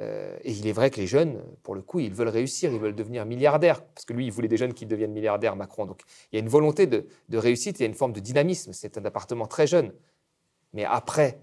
euh, 0.00 0.36
et 0.42 0.52
il 0.52 0.66
est 0.66 0.72
vrai 0.72 0.90
que 0.90 1.00
les 1.00 1.06
jeunes, 1.06 1.40
pour 1.62 1.74
le 1.74 1.82
coup, 1.82 2.00
ils 2.00 2.12
veulent 2.12 2.28
réussir, 2.28 2.72
ils 2.72 2.80
veulent 2.80 2.94
devenir 2.94 3.24
milliardaires. 3.26 3.82
Parce 3.82 4.04
que 4.04 4.12
lui, 4.12 4.26
il 4.26 4.32
voulait 4.32 4.48
des 4.48 4.56
jeunes 4.56 4.74
qui 4.74 4.86
deviennent 4.86 5.12
milliardaires, 5.12 5.56
Macron. 5.56 5.86
Donc, 5.86 6.02
il 6.32 6.36
y 6.36 6.38
a 6.38 6.42
une 6.42 6.48
volonté 6.48 6.86
de, 6.86 7.06
de 7.28 7.38
réussite, 7.38 7.78
il 7.78 7.82
y 7.82 7.86
a 7.86 7.88
une 7.88 7.94
forme 7.94 8.12
de 8.12 8.20
dynamisme. 8.20 8.72
C'est 8.72 8.98
un 8.98 9.04
appartement 9.04 9.46
très 9.46 9.66
jeune. 9.66 9.92
Mais 10.72 10.84
après, 10.84 11.38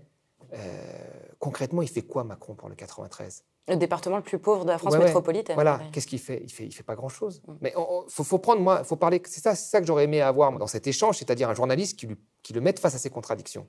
concrètement, 1.40 1.82
il 1.82 1.88
fait 1.88 2.02
quoi, 2.02 2.26
Macron, 2.26 2.56
pour 2.56 2.68
le 2.68 2.76
93 2.76 3.44
le 3.68 3.78
département 3.78 4.18
le 4.18 4.24
plus 4.24 4.40
pauvre 4.40 4.66
de 4.66 4.70
la 4.70 4.78
France 4.78 4.98
métropolitaine. 4.98 5.56
Voilà, 5.56 5.82
qu'est-ce 5.92 6.08
qu'il 6.08 6.20
fait? 6.20 6.42
Il 6.44 6.52
fait, 6.52 6.66
il 6.66 6.72
fait 6.72 6.84
pas 6.84 6.96
grand-chose. 6.96 7.42
Mm. 7.48 7.54
Mais 7.62 7.74
il 7.76 8.26
faut, 8.26 8.38
prendre, 8.38 8.62
moi, 8.62 8.84
faut 8.84 8.96
parler. 8.96 9.22
C'est 9.26 9.42
ça, 9.42 9.56
ça 9.56 9.80
que 9.80 9.88
j'aurais 9.88 10.06
aimé 10.06 10.22
avoir 10.22 10.52
dans 10.58 10.68
cet 10.68 10.88
échange, 10.88 11.18
c'est-à-dire 11.18 11.50
un 11.50 11.54
journaliste 11.54 11.98
qui, 11.98 12.08
lui, 12.08 12.18
qui 12.44 12.54
le 12.54 12.62
mette 12.62 12.80
face 12.80 12.96
à 12.96 12.98
ses 12.98 13.10
contradictions. 13.10 13.68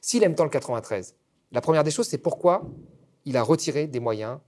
S'il 0.00 0.22
aime 0.24 0.34
tant 0.34 0.44
le 0.44 0.50
93, 0.50 1.14
la 1.52 1.60
première 1.60 1.84
des 1.84 1.90
choses, 1.90 2.08
c'est 2.08 2.18
pourquoi 2.18 2.62
il 3.24 3.36
a 3.36 3.42
retiré 3.42 3.86
des 3.86 4.00
moyens 4.00 4.38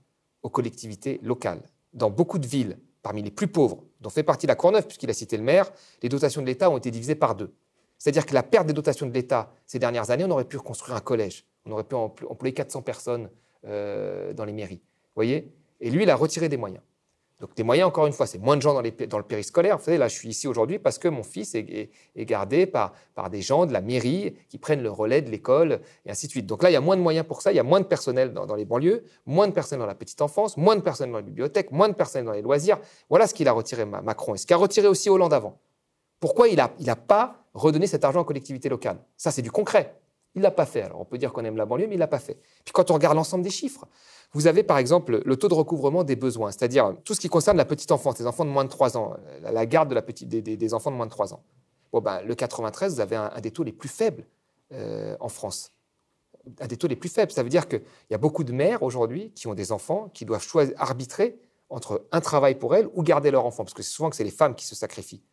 aux 0.41 0.49
collectivités 0.49 1.19
locales. 1.23 1.61
Dans 1.93 2.09
beaucoup 2.09 2.39
de 2.39 2.47
villes, 2.47 2.77
parmi 3.01 3.21
les 3.21 3.31
plus 3.31 3.47
pauvres, 3.47 3.83
dont 4.01 4.09
fait 4.09 4.23
partie 4.23 4.47
la 4.47 4.55
Courneuve, 4.55 4.85
puisqu'il 4.85 5.09
a 5.09 5.13
cité 5.13 5.37
le 5.37 5.43
maire, 5.43 5.71
les 6.01 6.09
dotations 6.09 6.41
de 6.41 6.47
l'État 6.47 6.69
ont 6.69 6.77
été 6.77 6.91
divisées 6.91 7.15
par 7.15 7.35
deux. 7.35 7.53
C'est-à-dire 7.97 8.25
que 8.25 8.33
la 8.33 8.43
perte 8.43 8.67
des 8.67 8.73
dotations 8.73 9.05
de 9.05 9.13
l'État 9.13 9.53
ces 9.65 9.79
dernières 9.79 10.09
années, 10.09 10.25
on 10.25 10.31
aurait 10.31 10.45
pu 10.45 10.57
reconstruire 10.57 10.95
un 10.95 11.01
collège, 11.01 11.45
on 11.65 11.71
aurait 11.71 11.83
pu 11.83 11.95
employer 11.95 12.53
400 12.53 12.81
personnes 12.81 13.29
euh, 13.65 14.33
dans 14.33 14.45
les 14.45 14.53
mairies. 14.53 14.81
voyez? 15.15 15.53
Et 15.79 15.89
lui, 15.89 16.03
il 16.03 16.09
a 16.09 16.15
retiré 16.15 16.49
des 16.49 16.57
moyens. 16.57 16.83
Donc 17.43 17.57
des 17.57 17.63
moyens, 17.63 17.89
encore 17.89 18.07
une 18.07 18.13
fois, 18.13 18.25
c'est 18.25 18.37
moins 18.37 18.55
de 18.55 18.61
gens 18.61 18.73
dans, 18.73 18.79
le 18.79 19.23
périscolaire. 19.23 19.77
Vous 19.77 19.83
savez, 19.83 19.97
là, 19.97 20.07
je 20.07 20.15
suis 20.15 20.29
ici 20.29 20.47
aujourd'hui 20.47 20.79
parce 20.79 20.97
que 20.97 21.09
mon 21.09 21.23
fils 21.23 21.55
est, 21.55 21.89
gardé 22.15 22.65
par, 22.65 22.93
des 23.29 23.41
gens 23.41 23.65
de 23.65 23.73
la 23.73 23.81
mairie 23.81 24.33
qui 24.47 24.57
prennent 24.57 24.81
le 24.81 24.89
relais 24.89 25.21
de 25.21 25.29
l'école 25.29 25.81
et 26.05 26.11
ainsi 26.11 26.27
de 26.27 26.31
suite. 26.31 26.45
Donc 26.45 26.63
là, 26.63 26.69
il 26.69 26.73
y 26.73 26.77
a 26.77 26.79
moins 26.79 26.95
de 26.95 27.01
moyens 27.01 27.27
pour 27.27 27.41
ça, 27.41 27.51
il 27.51 27.55
y 27.55 27.59
a 27.59 27.63
moins 27.63 27.81
de 27.81 27.85
personnel 27.85 28.31
dans, 28.31 28.55
les 28.55 28.63
banlieues, 28.63 29.03
moins 29.25 29.49
de 29.49 29.51
personnel 29.51 29.81
dans 29.81 29.87
la 29.87 29.93
petite 29.93 30.21
enfance, 30.21 30.55
moins 30.55 30.77
de 30.77 30.81
personnel 30.81 31.11
dans 31.11 31.17
les 31.17 31.25
bibliothèques, 31.25 31.69
moins 31.71 31.89
de 31.89 31.95
personnel 31.95 32.25
dans 32.25 32.31
les 32.31 32.41
loisirs. 32.41 32.79
Voilà 33.09 33.27
ce 33.27 33.33
qu'il 33.33 33.49
a 33.49 33.51
retiré 33.51 33.83
Macron 33.83 34.35
et 34.35 34.37
ce 34.37 34.47
qu'a 34.47 34.55
retiré 34.55 34.87
aussi 34.87 35.09
Hollande 35.09 35.33
avant. 35.33 35.59
Pourquoi 36.21 36.47
il 36.47 36.55
n'a 36.55 36.95
pas 36.95 37.43
redonné 37.53 37.87
cet 37.87 38.05
argent 38.05 38.21
aux 38.21 38.23
collectivités 38.23 38.69
locales? 38.69 38.99
Ça, 39.17 39.31
c'est 39.31 39.41
du 39.41 39.51
concret. 39.51 39.97
Il 40.35 40.39
ne 40.39 40.43
l'a 40.43 40.51
pas 40.51 40.65
fait. 40.65 40.81
Alors 40.81 40.99
on 40.99 41.05
peut 41.05 41.17
dire 41.17 41.31
qu'on 41.31 41.45
aime 41.45 41.57
la 41.57 41.65
banlieue, 41.65 41.87
mais 41.87 41.95
il 41.95 41.97
ne 41.97 42.01
l'a 42.01 42.07
pas 42.07 42.19
fait. 42.19 42.39
Puis 42.65 42.73
quand 42.73 42.89
on 42.91 42.95
regarde 42.95 43.15
l'ensemble 43.15 43.43
des 43.43 43.49
chiffres, 43.49 43.87
vous 44.33 44.47
avez 44.47 44.63
par 44.63 44.77
exemple 44.77 45.21
le 45.23 45.35
taux 45.37 45.47
de 45.47 45.53
recouvrement 45.53 46.03
des 46.03 46.15
besoins, 46.15 46.51
c'est-à-dire 46.51 46.95
tout 47.05 47.13
ce 47.13 47.19
qui 47.19 47.29
concerne 47.29 47.57
la 47.57 47.65
petite 47.65 47.91
enfance, 47.91 48.17
les 48.17 48.25
enfants 48.25 48.45
de 48.45 48.49
moins 48.49 48.63
de 48.63 48.69
3 48.69 48.97
ans, 48.97 49.15
la 49.41 49.65
garde 49.65 49.89
de 49.89 49.95
la 49.95 50.01
petite, 50.01 50.27
des, 50.27 50.73
enfants 50.73 50.91
de 50.91 50.95
moins 50.95 51.05
de 51.05 51.11
3 51.11 51.33
ans. 51.33 51.43
Bon, 51.91 52.01
ben, 52.01 52.21
le 52.23 52.33
93, 52.33 52.95
vous 52.95 52.99
avez 52.99 53.15
un, 53.15 53.39
des 53.41 53.51
taux 53.51 53.63
les 53.63 53.71
plus 53.71 53.89
faibles 53.89 54.25
euh, 54.71 55.15
en 55.19 55.29
France. 55.29 55.71
Un 56.59 56.65
des 56.65 56.77
taux 56.77 56.87
les 56.87 56.95
plus 56.95 57.09
faibles. 57.09 57.31
Ça 57.31 57.43
veut 57.43 57.49
dire 57.49 57.67
qu'il 57.67 57.83
y 58.09 58.15
a 58.15 58.17
beaucoup 58.17 58.43
de 58.43 58.51
mères 58.51 58.81
aujourd'hui 58.81 59.31
qui 59.31 59.45
ont 59.47 59.53
des 59.53 59.71
enfants, 59.71 60.09
qui 60.13 60.25
doivent 60.25 60.43
choisir, 60.43 60.73
arbitrer 60.79 61.39
entre 61.69 62.07
un 62.11 62.19
travail 62.19 62.55
pour 62.55 62.75
elles 62.75 62.89
ou 62.93 63.03
garder 63.03 63.29
leur 63.29 63.45
enfant, 63.45 63.63
parce 63.63 63.73
que 63.75 63.83
c'est 63.83 63.91
souvent 63.91 64.09
que 64.09 64.15
c'est 64.15 64.23
les 64.23 64.31
femmes 64.31 64.55
qui 64.55 64.65
se 64.65 64.75
sacrifient. 64.75 65.23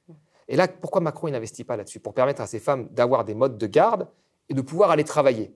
Et 0.48 0.56
là, 0.56 0.68
pourquoi 0.68 1.00
Macron 1.00 1.30
n'investit 1.30 1.64
pas 1.64 1.76
là-dessus? 1.76 2.00
Pour 2.00 2.12
permettre 2.12 2.42
à 2.42 2.46
ces 2.46 2.58
femmes 2.58 2.88
d'avoir 2.90 3.24
des 3.24 3.34
modes 3.34 3.56
de 3.56 3.66
garde 3.66 4.06
et 4.50 4.54
de 4.54 4.60
pouvoir 4.60 4.90
aller 4.90 5.04
travailler. 5.04 5.54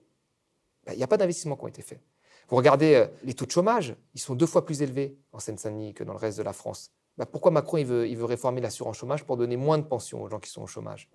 Ben, 0.85 0.93
il 0.93 0.97
n'y 0.97 1.03
a 1.03 1.07
pas 1.07 1.17
d'investissement 1.17 1.55
qui 1.55 1.63
ont 1.65 1.67
été 1.67 1.83
faits. 1.83 2.01
Vous 2.47 2.55
regardez 2.55 2.95
euh, 2.95 3.07
les 3.23 3.33
taux 3.33 3.45
de 3.45 3.51
chômage, 3.51 3.95
ils 4.13 4.21
sont 4.21 4.35
deux 4.35 4.45
fois 4.45 4.65
plus 4.65 4.81
élevés 4.81 5.17
en 5.31 5.39
Seine-Saint-Denis 5.39 5.93
que 5.93 6.03
dans 6.03 6.13
le 6.13 6.19
reste 6.19 6.37
de 6.37 6.43
la 6.43 6.53
France. 6.53 6.91
Ben, 7.17 7.25
pourquoi 7.25 7.51
Macron 7.51 7.77
il 7.77 7.85
veut, 7.85 8.07
il 8.07 8.23
réformer 8.23 8.61
l'assurance 8.61 8.97
chômage 8.97 9.23
pour 9.23 9.37
donner 9.37 9.57
moins 9.57 9.77
de 9.77 9.83
pensions 9.83 10.23
aux 10.23 10.29
gens 10.29 10.39
qui 10.39 10.49
sont 10.49 10.63
au 10.63 10.67
chômage? 10.67 11.09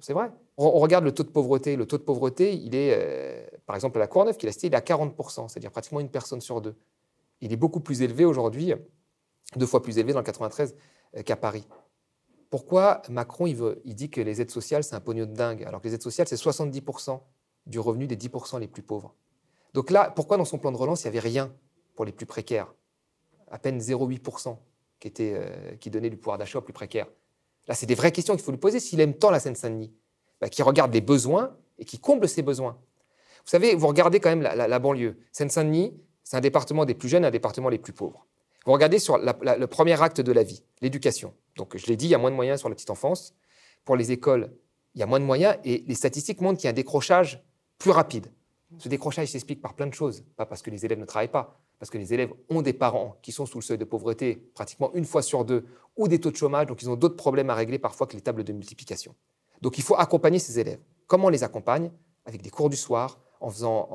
C'est 0.00 0.14
vrai. 0.14 0.30
On, 0.56 0.70
regarde 0.78 1.04
le 1.04 1.12
taux 1.12 1.22
de 1.22 1.28
pauvreté. 1.28 1.76
Le 1.76 1.86
taux 1.86 1.98
de 1.98 2.02
pauvreté, 2.02 2.54
il 2.54 2.74
est, 2.74 2.94
euh, 2.96 3.46
par 3.66 3.76
exemple, 3.76 3.98
à 3.98 4.00
la 4.00 4.06
Courneuve, 4.06 4.36
qui 4.36 4.46
a 4.46 4.52
cité, 4.52 4.68
il 4.68 4.72
est 4.72 4.76
à 4.76 4.80
40%, 4.80 5.48
c'est-à-dire 5.48 5.70
pratiquement 5.70 6.00
une 6.00 6.08
personne 6.08 6.40
sur 6.40 6.60
deux. 6.62 6.74
Il 7.42 7.52
est 7.52 7.56
beaucoup 7.56 7.80
plus 7.80 8.00
élevé 8.00 8.24
aujourd'hui, 8.24 8.72
deux 9.56 9.66
fois 9.66 9.82
plus 9.82 9.98
élevé 9.98 10.14
dans 10.14 10.20
le 10.20 10.24
93 10.24 10.76
euh, 11.16 11.22
qu'à 11.22 11.36
Paris. 11.36 11.66
Pourquoi 12.52 13.00
Macron, 13.08 13.46
il, 13.46 13.94
dit 13.94 14.10
que 14.10 14.20
les 14.20 14.42
aides 14.42 14.50
sociales, 14.50 14.84
c'est 14.84 14.94
un 14.94 15.00
pognon 15.00 15.24
de 15.24 15.32
dingue, 15.32 15.64
alors 15.64 15.80
que 15.80 15.88
les 15.88 15.94
aides 15.94 16.02
sociales, 16.02 16.28
c'est 16.28 16.36
70% 16.36 17.18
du 17.64 17.78
revenu 17.78 18.06
des 18.06 18.14
10% 18.14 18.60
les 18.60 18.68
plus 18.68 18.82
pauvres 18.82 19.14
Donc 19.72 19.90
là, 19.90 20.12
pourquoi 20.14 20.36
dans 20.36 20.44
son 20.44 20.58
plan 20.58 20.70
de 20.70 20.76
relance, 20.76 21.00
il 21.00 21.04
n'y 21.06 21.16
avait 21.16 21.26
rien 21.26 21.50
pour 21.96 22.04
les 22.04 22.12
plus 22.12 22.26
précaires? 22.26 22.74
À 23.50 23.58
peine 23.58 23.78
0,8% 23.78 24.58
qui, 25.00 25.10
euh, 25.20 25.76
qui 25.80 25.88
donnait 25.88 26.10
du 26.10 26.18
pouvoir 26.18 26.36
d'achat 26.36 26.58
aux 26.58 26.62
plus 26.62 26.74
précaires. 26.74 27.06
Là, 27.68 27.74
c'est 27.74 27.86
des 27.86 27.94
vraies 27.94 28.12
questions 28.12 28.34
qu'il 28.34 28.44
faut 28.44 28.52
lui 28.52 28.58
poser 28.58 28.80
s'il 28.80 29.00
aime 29.00 29.14
tant 29.14 29.30
la 29.30 29.40
Seine-Saint-Denis, 29.40 29.94
bah, 30.38 30.50
qui 30.50 30.60
regarde 30.60 30.92
les 30.92 31.00
besoins 31.00 31.56
et 31.78 31.86
qui 31.86 31.98
comble 31.98 32.28
ses 32.28 32.42
besoins. 32.42 32.78
Vous 33.46 33.50
savez, 33.50 33.74
vous 33.74 33.86
regardez 33.86 34.20
quand 34.20 34.28
même 34.28 34.42
la, 34.42 34.78
banlieue. 34.78 35.16
Seine-Saint-Denis, 35.32 35.98
c'est 36.22 36.36
un 36.36 36.42
département 36.42 36.84
des 36.84 36.92
plus 36.92 37.08
jeunes, 37.08 37.24
un 37.24 37.30
département 37.30 37.70
des 37.70 37.78
plus 37.78 37.94
pauvres. 37.94 38.26
Vous 38.64 38.72
regardez 38.72 38.98
sur 38.98 39.18
le 39.18 39.66
premier 39.66 40.00
acte 40.00 40.20
de 40.20 40.32
la 40.32 40.42
vie, 40.42 40.62
l'éducation. 40.80 41.34
Donc, 41.56 41.76
je 41.76 41.86
l'ai 41.86 41.96
dit, 41.96 42.06
il 42.06 42.10
y 42.10 42.14
a 42.14 42.18
moins 42.18 42.30
de 42.30 42.36
moyens 42.36 42.60
sur 42.60 42.68
la 42.68 42.74
petite 42.74 42.90
enfance. 42.90 43.34
Pour 43.84 43.96
les 43.96 44.12
écoles, 44.12 44.52
il 44.94 45.00
y 45.00 45.02
a 45.02 45.06
moins 45.06 45.20
de 45.20 45.24
moyens 45.24 45.56
et 45.64 45.84
les 45.86 45.94
statistiques 45.94 46.40
montrent 46.40 46.58
qu'il 46.58 46.66
y 46.66 46.68
a 46.68 46.70
un 46.70 46.74
décrochage 46.74 47.42
plus 47.78 47.90
rapide. 47.90 48.26
Ce 48.78 48.88
décrochage 48.88 49.28
s'explique 49.28 49.60
par 49.60 49.74
plein 49.74 49.86
de 49.86 49.94
choses, 49.94 50.24
pas 50.36 50.46
parce 50.46 50.62
que 50.62 50.70
les 50.70 50.84
élèves 50.84 50.98
ne 50.98 51.04
travaillent 51.04 51.28
pas, 51.28 51.58
parce 51.78 51.90
que 51.90 51.98
les 51.98 52.14
élèves 52.14 52.32
ont 52.48 52.62
des 52.62 52.72
parents 52.72 53.16
qui 53.22 53.32
sont 53.32 53.44
sous 53.44 53.58
le 53.58 53.62
seuil 53.62 53.78
de 53.78 53.84
pauvreté 53.84 54.36
pratiquement 54.54 54.92
une 54.94 55.04
fois 55.04 55.20
sur 55.20 55.44
deux, 55.44 55.66
ou 55.96 56.08
des 56.08 56.20
taux 56.20 56.30
de 56.30 56.36
chômage, 56.36 56.66
donc 56.66 56.80
ils 56.82 56.88
ont 56.88 56.96
d'autres 56.96 57.16
problèmes 57.16 57.50
à 57.50 57.54
régler 57.54 57.78
parfois 57.78 58.06
que 58.06 58.14
les 58.14 58.22
tables 58.22 58.44
de 58.44 58.52
multiplication. 58.52 59.14
Donc 59.60 59.78
il 59.78 59.84
faut 59.84 59.96
accompagner 59.96 60.38
ces 60.38 60.58
élèves. 60.58 60.80
Comment 61.06 61.26
on 61.26 61.30
les 61.30 61.44
accompagne? 61.44 61.90
Avec 62.24 62.40
des 62.40 62.50
cours 62.50 62.70
du 62.70 62.76
soir, 62.76 63.18
en 63.40 63.50
faisant 63.50 63.88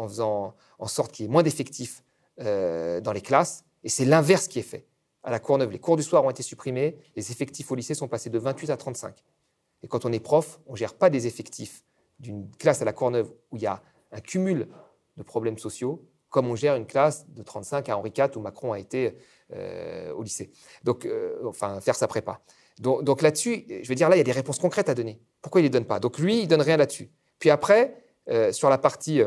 en, 0.80 0.88
sorte 0.88 1.14
qu'il 1.14 1.26
y 1.26 1.30
ait 1.30 1.32
moins 1.32 1.44
d'effectifs 1.44 2.04
euh, 2.42 3.00
dans 3.00 3.14
les 3.14 3.22
classes, 3.22 3.64
et 3.84 3.90
c'est 3.90 4.06
l'inverse 4.06 4.48
qui 4.48 4.60
est 4.60 4.64
fait 4.64 4.88
à 5.28 5.30
la 5.30 5.40
Courneuve, 5.40 5.72
les 5.72 5.80
cours 5.80 5.98
du 5.98 6.04
soir 6.04 6.24
ont 6.24 6.30
été 6.30 6.42
supprimés, 6.42 6.98
les 7.18 7.32
effectifs 7.32 7.70
au 7.70 7.76
lycée 7.76 7.94
sont 7.94 8.08
passés 8.08 8.30
de 8.30 8.40
28 8.40 8.70
à 8.70 8.78
35. 8.78 9.26
Et 9.84 9.88
quand 9.90 10.06
on 10.06 10.14
est 10.14 10.22
prof, 10.22 10.62
on 10.68 10.72
ne 10.72 10.78
gère 10.78 10.94
pas 10.94 11.10
des 11.10 11.28
effectifs 11.28 11.84
d'une 12.18 12.50
classe 12.58 12.82
à 12.82 12.86
la 12.86 12.94
Courneuve 12.94 13.30
où 13.52 13.58
il 13.58 13.64
y 13.64 13.66
a 13.66 13.84
un 14.14 14.22
cumul 14.22 14.70
de 15.18 15.24
problèmes 15.24 15.58
sociaux, 15.58 16.08
comme 16.30 16.48
on 16.48 16.56
gère 16.56 16.78
une 16.78 16.86
classe 16.86 17.28
de 17.28 17.44
35 17.44 17.90
à 17.90 17.98
Henri 17.98 18.14
IV 18.18 18.38
où 18.38 18.40
Macron 18.40 18.72
a 18.72 18.80
été 18.80 19.18
euh, 19.54 20.14
au 20.14 20.24
lycée. 20.24 20.50
Donc, 20.86 21.06
euh, 21.06 21.36
enfin, 21.46 21.82
faire 21.82 21.96
sa 21.96 22.08
prépa. 22.08 22.40
Donc, 22.80 23.22
là-dessus, 23.22 23.66
je 23.68 23.90
veux 23.90 23.96
dire, 23.96 24.08
là, 24.08 24.16
il 24.16 24.20
y 24.20 24.22
a 24.22 24.24
des 24.24 24.32
réponses 24.32 24.60
concrètes 24.60 24.88
à 24.88 24.94
donner. 24.94 25.20
Pourquoi 25.42 25.60
il 25.60 25.66
ne 25.66 25.68
les 25.68 25.72
donne 25.72 25.86
pas? 25.86 26.00
Donc 26.00 26.20
lui, 26.20 26.44
il 26.44 26.48
donne 26.48 26.62
rien 26.62 26.78
là-dessus. 26.78 27.10
Puis 27.38 27.50
après, 27.50 28.02
euh, 28.30 28.54
sur 28.54 28.70
la 28.70 28.78
partie 28.78 29.22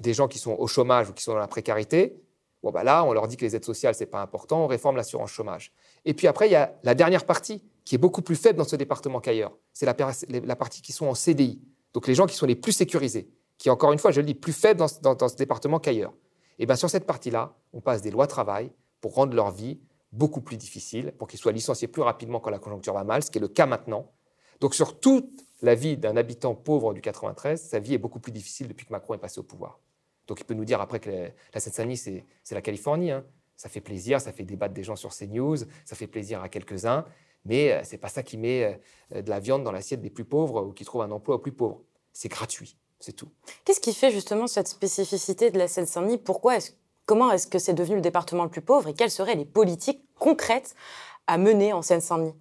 des 0.00 0.14
gens 0.14 0.28
qui 0.28 0.38
sont 0.38 0.54
au 0.56 0.68
chômage 0.68 1.10
ou 1.10 1.14
qui 1.14 1.24
sont 1.24 1.32
dans 1.32 1.38
la 1.38 1.48
précarité, 1.48 2.21
bah 2.70 2.84
là, 2.84 3.04
on 3.04 3.12
leur 3.12 3.26
dit 3.26 3.36
que 3.36 3.44
les 3.44 3.56
aides 3.56 3.64
sociales, 3.64 3.94
ce 3.94 4.00
n'est 4.00 4.06
pas 4.06 4.22
important, 4.22 4.64
on 4.64 4.66
réforme 4.68 4.96
l'assurance 4.96 5.30
chômage. 5.30 5.72
Et 6.04 6.14
puis 6.14 6.28
après, 6.28 6.48
il 6.48 6.52
y 6.52 6.56
a 6.56 6.74
la 6.84 6.94
dernière 6.94 7.24
partie, 7.24 7.62
qui 7.84 7.96
est 7.96 7.98
beaucoup 7.98 8.22
plus 8.22 8.36
faible 8.36 8.58
dans 8.58 8.64
ce 8.64 8.76
département 8.76 9.20
qu'ailleurs. 9.20 9.52
C'est 9.72 9.86
la, 9.86 10.56
partie 10.56 10.82
qui 10.82 10.92
sont 10.92 11.06
en 11.06 11.14
CDI. 11.14 11.60
Donc 11.92 12.06
les 12.06 12.14
gens 12.14 12.26
qui 12.26 12.36
sont 12.36 12.46
les 12.46 12.54
plus 12.54 12.72
sécurisés, 12.72 13.28
qui, 13.58 13.68
encore 13.70 13.92
une 13.92 13.98
fois, 13.98 14.12
je 14.12 14.20
le 14.20 14.26
dis, 14.26 14.34
plus 14.34 14.52
faibles 14.52 14.80
dans, 15.02 15.14
dans 15.14 15.28
ce 15.28 15.36
département 15.36 15.80
qu'ailleurs. 15.80 16.12
Et 16.58 16.66
bien 16.66 16.76
sur 16.76 16.88
cette 16.88 17.06
partie-là, 17.06 17.56
on 17.72 17.80
passe 17.80 18.02
des 18.02 18.10
lois 18.10 18.28
travail 18.28 18.70
pour 19.00 19.14
rendre 19.14 19.34
leur 19.34 19.50
vie 19.50 19.80
beaucoup 20.12 20.40
plus 20.40 20.56
difficile, 20.56 21.12
pour 21.18 21.26
qu'ils 21.26 21.40
soient 21.40 21.52
licenciés 21.52 21.88
plus 21.88 22.02
rapidement 22.02 22.38
quand 22.38 22.50
la 22.50 22.58
conjoncture 22.58 22.94
va 22.94 23.02
mal, 23.02 23.22
ce 23.24 23.30
qui 23.30 23.38
est 23.38 23.40
le 23.40 23.48
cas 23.48 23.66
maintenant. 23.66 24.12
Donc 24.60 24.74
sur 24.74 25.00
toute 25.00 25.44
la 25.62 25.74
vie 25.74 25.96
d'un 25.96 26.16
habitant 26.16 26.54
pauvre 26.54 26.92
du 26.94 27.00
93, 27.00 27.60
sa 27.60 27.78
vie 27.78 27.94
est 27.94 27.98
beaucoup 27.98 28.20
plus 28.20 28.32
difficile 28.32 28.68
depuis 28.68 28.86
que 28.86 28.92
Macron 28.92 29.14
est 29.14 29.18
passé 29.18 29.40
au 29.40 29.42
pouvoir. 29.42 29.80
Donc 30.26 30.40
il 30.40 30.44
peut 30.44 30.54
nous 30.54 30.64
dire 30.64 30.80
après 30.80 31.00
que 31.00 31.10
la 31.52 31.60
Seine-Saint-Denis, 31.60 31.96
c'est 31.96 32.54
la 32.54 32.62
Californie. 32.62 33.10
Hein. 33.10 33.24
Ça 33.56 33.68
fait 33.68 33.80
plaisir, 33.80 34.20
ça 34.20 34.32
fait 34.32 34.44
débattre 34.44 34.74
des 34.74 34.82
gens 34.82 34.96
sur 34.96 35.10
CNews, 35.14 35.58
ça 35.84 35.94
fait 35.94 36.06
plaisir 36.06 36.42
à 36.42 36.48
quelques-uns, 36.48 37.04
mais 37.44 37.72
euh, 37.72 37.84
ce 37.84 37.92
n'est 37.92 37.98
pas 37.98 38.08
ça 38.08 38.22
qui 38.22 38.36
met 38.36 38.80
euh, 39.14 39.22
de 39.22 39.30
la 39.30 39.40
viande 39.40 39.62
dans 39.62 39.72
l'assiette 39.72 40.00
des 40.00 40.10
plus 40.10 40.24
pauvres 40.24 40.62
ou 40.62 40.72
qui 40.72 40.84
trouve 40.84 41.02
un 41.02 41.10
emploi 41.10 41.36
aux 41.36 41.38
plus 41.38 41.52
pauvres. 41.52 41.80
C'est 42.12 42.28
gratuit, 42.28 42.76
c'est 42.98 43.12
tout. 43.12 43.28
Qu'est-ce 43.64 43.80
qui 43.80 43.94
fait 43.94 44.10
justement 44.10 44.46
cette 44.46 44.68
spécificité 44.68 45.50
de 45.50 45.58
la 45.58 45.68
Seine-Saint-Denis? 45.68 46.18
Pourquoi 46.18 46.56
est-ce 46.56 46.72
Comment 47.04 47.30
est-ce 47.32 47.46
que 47.46 47.58
c'est 47.58 47.74
devenu 47.74 47.96
le 47.96 48.00
département 48.00 48.44
le 48.44 48.50
plus 48.50 48.62
pauvre 48.62 48.88
et 48.88 48.94
quelles 48.94 49.10
seraient 49.10 49.34
les 49.34 49.44
politiques 49.44 50.04
concrètes 50.18 50.74
à 51.26 51.36
mener 51.36 51.72
en 51.72 51.82
Seine-Saint-Denis? 51.82 52.34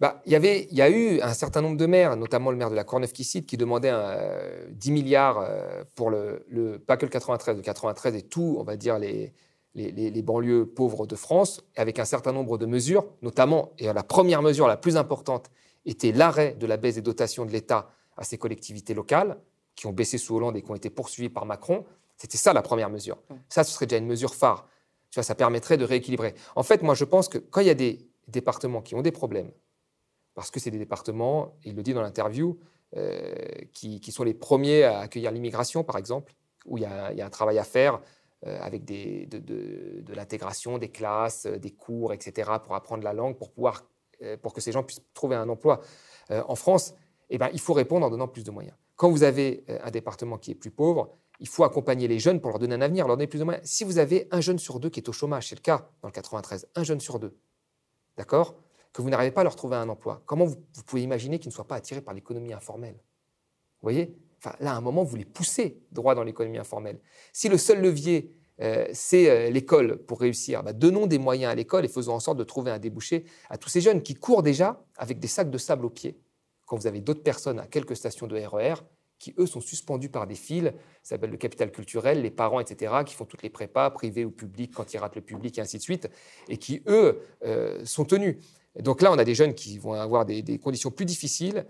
Bah, 0.00 0.22
y 0.26 0.36
avait, 0.36 0.68
il 0.70 0.76
y 0.76 0.82
a 0.82 0.88
eu 0.90 1.20
un 1.20 1.34
certain 1.34 1.60
nombre 1.60 1.76
de 1.76 1.86
maires, 1.86 2.16
notamment 2.16 2.52
le 2.52 2.56
maire 2.56 2.70
de 2.70 2.76
la 2.76 2.84
Courneuve 2.84 3.12
qui 3.12 3.24
cite, 3.24 3.46
qui 3.46 3.56
demandait 3.56 3.90
10 3.90 4.90
euh, 4.90 4.92
milliards 4.92 5.40
euh, 5.40 5.82
pour 5.96 6.10
le, 6.10 6.44
pas 6.86 6.96
que 6.96 7.04
le 7.04 7.10
93, 7.10 7.56
le 7.56 7.62
93 7.62 8.14
et 8.14 8.22
tout, 8.22 8.56
on 8.60 8.62
va 8.62 8.76
dire, 8.76 8.98
les, 8.98 9.32
les, 9.74 10.22
banlieues 10.22 10.66
pauvres 10.66 11.06
de 11.06 11.16
France, 11.16 11.62
avec 11.76 11.98
un 11.98 12.04
certain 12.04 12.32
nombre 12.32 12.58
de 12.58 12.66
mesures, 12.66 13.06
notamment, 13.22 13.72
et 13.78 13.92
la 13.92 14.02
première 14.04 14.42
mesure 14.42 14.68
la 14.68 14.76
plus 14.76 14.96
importante 14.96 15.50
était 15.84 16.12
l'arrêt 16.12 16.54
de 16.54 16.66
la 16.66 16.76
baisse 16.76 16.96
des 16.96 17.02
dotations 17.02 17.44
de 17.44 17.50
l'État 17.50 17.90
à 18.16 18.24
ces 18.24 18.38
collectivités 18.38 18.94
locales, 18.94 19.36
qui 19.74 19.86
ont 19.86 19.92
baissé 19.92 20.18
sous 20.18 20.34
Hollande 20.34 20.56
et 20.56 20.62
qui 20.62 20.70
ont 20.70 20.74
été 20.74 20.90
poursuivies 20.90 21.28
par 21.28 21.46
Macron. 21.46 21.84
C'était 22.16 22.36
ça 22.36 22.52
la 22.52 22.62
première 22.62 22.90
mesure. 22.90 23.18
Ça, 23.48 23.62
ce 23.62 23.72
serait 23.72 23.86
déjà 23.86 23.98
une 23.98 24.08
mesure 24.08 24.34
phare. 24.34 24.66
Tu 25.10 25.16
vois, 25.16 25.22
ça 25.22 25.36
permettrait 25.36 25.76
de 25.76 25.84
rééquilibrer. 25.84 26.34
En 26.56 26.64
fait, 26.64 26.82
moi, 26.82 26.94
je 26.94 27.04
pense 27.04 27.28
que 27.28 27.38
quand 27.38 27.60
il 27.60 27.68
y 27.68 27.70
a 27.70 27.74
des 27.74 28.08
départements 28.26 28.82
qui 28.82 28.96
ont 28.96 29.02
des 29.02 29.12
problèmes, 29.12 29.52
parce 30.38 30.52
que 30.52 30.60
c'est 30.60 30.70
des 30.70 30.78
départements, 30.78 31.56
il 31.64 31.74
le 31.74 31.82
dit 31.82 31.94
dans 31.94 32.00
l'interview, 32.00 32.60
euh, 32.96 33.34
qui, 33.72 34.12
sont 34.12 34.22
les 34.22 34.34
premiers 34.34 34.84
à 34.84 35.00
accueillir 35.00 35.32
l'immigration, 35.32 35.82
par 35.82 35.96
exemple, 35.96 36.32
où 36.64 36.78
il 36.78 36.82
y, 36.82 36.86
a, 36.86 37.26
un 37.26 37.28
travail 37.28 37.58
à 37.58 37.64
faire 37.64 38.00
euh, 38.46 38.56
avec 38.62 38.84
de, 38.84 40.14
l'intégration 40.14 40.78
des 40.78 40.90
classes, 40.90 41.46
euh, 41.46 41.58
des 41.58 41.72
cours, 41.72 42.12
etc., 42.12 42.52
pour 42.64 42.76
apprendre 42.76 43.02
la 43.02 43.12
langue, 43.12 43.36
pour, 43.36 43.50
pouvoir, 43.50 43.82
pour 44.40 44.52
que 44.52 44.60
ces 44.60 44.70
gens 44.70 44.84
puissent 44.84 45.02
trouver 45.12 45.34
un 45.34 45.48
emploi. 45.48 45.80
en 46.30 46.54
France, 46.54 46.94
eh 47.30 47.36
ben, 47.36 47.50
il 47.52 47.58
faut 47.58 47.74
répondre 47.74 48.06
en 48.06 48.10
donnant 48.10 48.28
plus 48.28 48.44
de 48.44 48.52
moyens. 48.52 48.76
Quand 48.94 49.10
vous 49.10 49.24
avez 49.24 49.64
un 49.82 49.90
département 49.90 50.38
qui 50.38 50.52
est 50.52 50.54
plus 50.54 50.70
pauvre, 50.70 51.16
il 51.40 51.48
faut 51.48 51.64
accompagner 51.64 52.06
les 52.06 52.20
jeunes 52.20 52.40
pour 52.40 52.50
leur 52.50 52.60
donner 52.60 52.76
un 52.76 52.80
avenir, 52.80 53.08
leur 53.08 53.16
donner 53.16 53.26
plus 53.26 53.40
de 53.40 53.44
moyens. 53.44 53.68
Si 53.68 53.82
vous 53.82 53.98
avez 53.98 54.28
un 54.30 54.40
jeune 54.40 54.60
sur 54.60 54.78
deux 54.78 54.88
qui 54.88 55.00
est 55.00 55.08
au 55.08 55.12
chômage, 55.12 55.48
c'est 55.48 55.56
le 55.56 55.62
cas 55.62 55.90
dans 56.00 56.08
le 56.08 56.12
93, 56.12 56.68
un 56.76 56.84
jeune 56.84 57.00
sur 57.00 57.18
deux, 57.18 57.36
d'accord? 58.16 58.54
Que 58.92 59.02
vous 59.02 59.10
n'arrivez 59.10 59.30
pas 59.30 59.42
à 59.42 59.44
leur 59.44 59.56
trouver 59.56 59.76
un 59.76 59.88
emploi, 59.88 60.22
comment 60.26 60.44
vous, 60.44 60.56
pouvez 60.86 61.02
imaginer 61.02 61.38
qu'ils 61.38 61.50
ne 61.50 61.54
soient 61.54 61.66
pas 61.66 61.76
attirés 61.76 62.00
par 62.00 62.14
l'économie 62.14 62.52
informelle? 62.52 62.94
Vous 62.94 63.82
voyez? 63.82 64.16
Enfin, 64.38 64.56
Là, 64.60 64.72
à 64.72 64.76
un 64.76 64.80
moment, 64.80 65.04
vous 65.04 65.16
les 65.16 65.24
poussez 65.24 65.80
droit 65.92 66.14
dans 66.14 66.24
l'économie 66.24 66.58
informelle. 66.58 66.98
Si 67.32 67.48
le 67.48 67.58
seul 67.58 67.80
levier, 67.80 68.32
euh, 68.60 68.88
c'est 68.92 69.30
euh, 69.30 69.50
l'école 69.50 69.98
pour 69.98 70.20
réussir, 70.20 70.62
bah, 70.62 70.72
donnons 70.72 71.06
des 71.06 71.18
moyens 71.18 71.52
à 71.52 71.54
l'école 71.54 71.84
et 71.84 71.88
faisons 71.88 72.14
en 72.14 72.20
sorte 72.20 72.38
de 72.38 72.44
trouver 72.44 72.70
un 72.70 72.78
débouché 72.78 73.24
à 73.50 73.58
tous 73.58 73.68
ces 73.68 73.80
jeunes 73.80 74.02
qui 74.02 74.14
courent 74.14 74.42
déjà 74.42 74.82
avec 74.96 75.20
des 75.20 75.28
sacs 75.28 75.50
de 75.50 75.58
sable 75.58 75.84
aux 75.84 75.90
pieds. 75.90 76.18
Quand 76.66 76.76
vous 76.76 76.86
avez 76.86 77.00
d'autres 77.00 77.22
personnes 77.22 77.60
à 77.60 77.66
quelques 77.66 77.96
stations 77.96 78.26
de 78.26 78.36
RER 78.36 78.74
qui, 79.18 79.34
eux, 79.38 79.46
sont 79.46 79.60
suspendus 79.60 80.10
par 80.10 80.26
des 80.26 80.34
fils, 80.34 80.64
ça 81.02 81.14
s'appelle 81.14 81.30
le 81.30 81.36
capital 81.36 81.72
culturel, 81.72 82.22
les 82.22 82.30
parents, 82.30 82.60
etc., 82.60 82.94
qui 83.04 83.14
font 83.14 83.24
toutes 83.24 83.42
les 83.42 83.50
prépas, 83.50 83.90
privées 83.90 84.24
ou 84.24 84.30
publiques, 84.30 84.72
quand 84.74 84.94
ils 84.94 84.98
ratent 84.98 85.16
le 85.16 85.22
public, 85.22 85.58
et 85.58 85.60
ainsi 85.60 85.78
de 85.78 85.82
suite, 85.82 86.08
et 86.48 86.56
qui, 86.56 86.82
eux, 86.86 87.20
euh, 87.44 87.84
sont 87.84 88.04
tenus. 88.04 88.36
Donc 88.82 89.02
là, 89.02 89.12
on 89.12 89.18
a 89.18 89.24
des 89.24 89.34
jeunes 89.34 89.54
qui 89.54 89.78
vont 89.78 89.94
avoir 89.94 90.24
des, 90.24 90.58
conditions 90.58 90.90
plus 90.90 91.04
difficiles, 91.04 91.66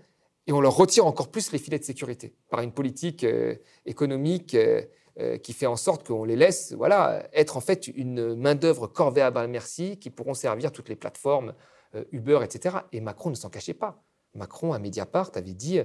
et 0.47 0.51
on 0.51 0.61
leur 0.61 0.75
retire 0.75 1.05
encore 1.05 1.29
plus 1.29 1.51
les 1.51 1.59
filets 1.59 1.79
de 1.79 1.83
sécurité 1.83 2.33
par 2.49 2.61
une 2.61 2.71
politique 2.71 3.23
euh, 3.23 3.55
économique 3.85 4.55
euh, 4.55 5.37
qui 5.37 5.53
fait 5.53 5.67
en 5.67 5.75
sorte 5.75 6.07
qu'on 6.07 6.23
les 6.23 6.35
laisse 6.35 6.73
voilà, 6.73 7.27
être 7.33 7.57
en 7.57 7.61
fait 7.61 7.87
une 7.87 8.35
main-d'œuvre 8.35 8.87
corvéable 8.87 9.37
à 9.37 9.47
merci, 9.47 9.97
qui 9.97 10.09
pourront 10.09 10.33
servir 10.33 10.71
toutes 10.71 10.89
les 10.89 10.95
plateformes, 10.95 11.53
Uber, 12.11 12.39
etc. 12.43 12.77
Et 12.93 13.01
Macron 13.01 13.29
ne 13.31 13.35
s'en 13.35 13.49
cachait 13.49 13.73
pas. 13.73 14.01
Macron, 14.33 14.73
à 14.73 14.79
Mediapart, 14.79 15.31
avait 15.35 15.53
dit 15.53 15.81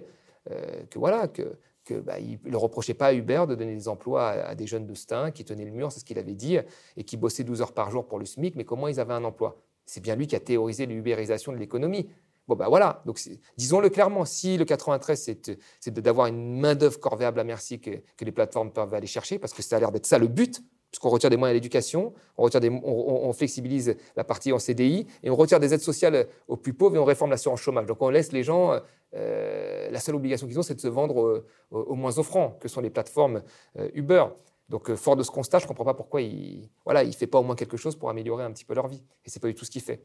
euh, 0.50 0.85
que 0.90 0.99
voilà, 0.99 1.28
que, 1.28 1.57
bah, 2.00 2.16
ne 2.21 2.57
reprochait 2.57 2.95
pas 2.95 3.07
à 3.07 3.12
Uber 3.14 3.45
de 3.49 3.54
donner 3.54 3.75
des 3.75 3.88
emplois 3.88 4.28
à, 4.28 4.54
des 4.54 4.66
jeunes 4.66 4.87
de 4.87 4.95
Stein 4.95 5.31
qui 5.31 5.45
tenaient 5.45 5.64
le 5.64 5.71
mur, 5.71 5.90
c'est 5.93 6.00
ce 6.00 6.04
qu'il 6.04 6.19
avait 6.19 6.35
dit, 6.35 6.59
et 6.97 7.04
qui 7.04 7.16
bossaient 7.16 7.45
12 7.45 7.62
heures 7.62 7.73
par 7.73 7.90
jour 7.90 8.07
pour 8.07 8.19
le 8.19 8.25
SMIC, 8.25 8.57
mais 8.57 8.64
comment 8.64 8.88
ils 8.88 9.00
avaient 9.00 9.14
un 9.14 9.25
emploi? 9.25 9.63
C'est 9.87 10.00
bien 10.00 10.17
lui 10.17 10.26
qui 10.26 10.37
a 10.37 10.41
théorisé 10.41 10.87
l'ubérisation 10.87 11.53
de 11.53 11.59
l'économie. 11.59 12.09
Bon, 12.47 12.57
ben 12.57 12.69
voilà, 12.69 13.03
donc 13.07 13.19
disons-le 13.57 13.88
clairement, 13.88 14.26
si 14.26 14.59
le 14.59 14.67
93, 14.67 15.35
c'est 15.81 15.91
d'avoir 15.91 16.26
une 16.26 16.61
main-d'œuvre 16.61 17.00
corvéable 17.00 17.41
à 17.41 17.45
merci 17.45 17.81
que, 17.81 17.91
les 18.21 18.33
plateformes 18.33 18.71
peuvent 18.71 18.93
aller 18.93 19.07
chercher, 19.07 19.38
parce 19.38 19.55
que 19.55 19.62
ça 19.62 19.76
a 19.76 19.81
l'air 19.81 19.93
d'être 19.93 20.05
ça 20.05 20.19
le 20.19 20.26
but, 20.26 20.62
puisqu'on 20.91 21.09
retire 21.09 21.31
des 21.31 21.38
moyens 21.38 21.55
à 21.55 21.55
l'éducation, 21.55 22.12
on, 22.37 22.50
on, 22.55 23.33
flexibilise 23.33 23.97
la 24.14 24.25
partie 24.25 24.53
en 24.53 24.59
CDI, 24.59 25.07
et 25.23 25.31
on 25.31 25.37
retire 25.37 25.59
des 25.59 25.73
aides 25.73 25.81
sociales 25.81 26.26
aux 26.47 26.59
plus 26.59 26.75
pauvres 26.75 26.97
et 26.97 26.99
on 26.99 27.05
réforme 27.05 27.31
l'assurance 27.31 27.61
chômage. 27.61 27.87
Donc 27.87 28.03
on 28.03 28.11
laisse 28.11 28.31
les 28.31 28.43
gens, 28.43 28.79
euh, 29.14 29.91
la 29.91 30.00
seule 30.00 30.14
obligation 30.14 30.47
qu'ils 30.47 30.59
ont, 30.59 30.62
c'est 30.62 30.75
de 30.75 30.81
se 30.81 30.88
vendre 30.88 31.45
aux, 31.71 31.95
moins 31.95 32.19
offrants, 32.19 32.59
que 32.61 32.69
sont 32.69 32.83
les 32.83 32.91
plateformes 32.91 33.43
euh, 33.79 33.88
Uber. 33.95 34.26
Donc 34.68 34.90
euh, 34.90 34.97
fort 34.97 35.16
de 35.16 35.23
ce 35.23 35.30
constat, 35.30 35.59
je 35.59 35.64
ne 35.64 35.68
comprends 35.68 35.85
pas 35.85 35.94
pourquoi 35.94 36.23
il 36.23 36.62
ne 36.62 36.66
voilà, 36.85 37.04
il 37.04 37.14
fait 37.14 37.26
pas 37.26 37.38
au 37.38 37.42
moins 37.42 37.56
quelque 37.56 37.76
chose 37.76 37.97
pour 37.97 38.11
améliorer 38.11 38.44
un 38.44 38.52
petit 38.52 38.64
peu 38.64 38.75
leur 38.75 38.88
vie. 38.88 39.02
Et 39.25 39.30
ce 39.30 39.38
n'est 39.38 39.40
pas 39.40 39.49
du 39.49 39.54
tout 39.54 39.64
ce 39.64 39.71
qu'il 39.71 39.83
fait. 39.83 40.04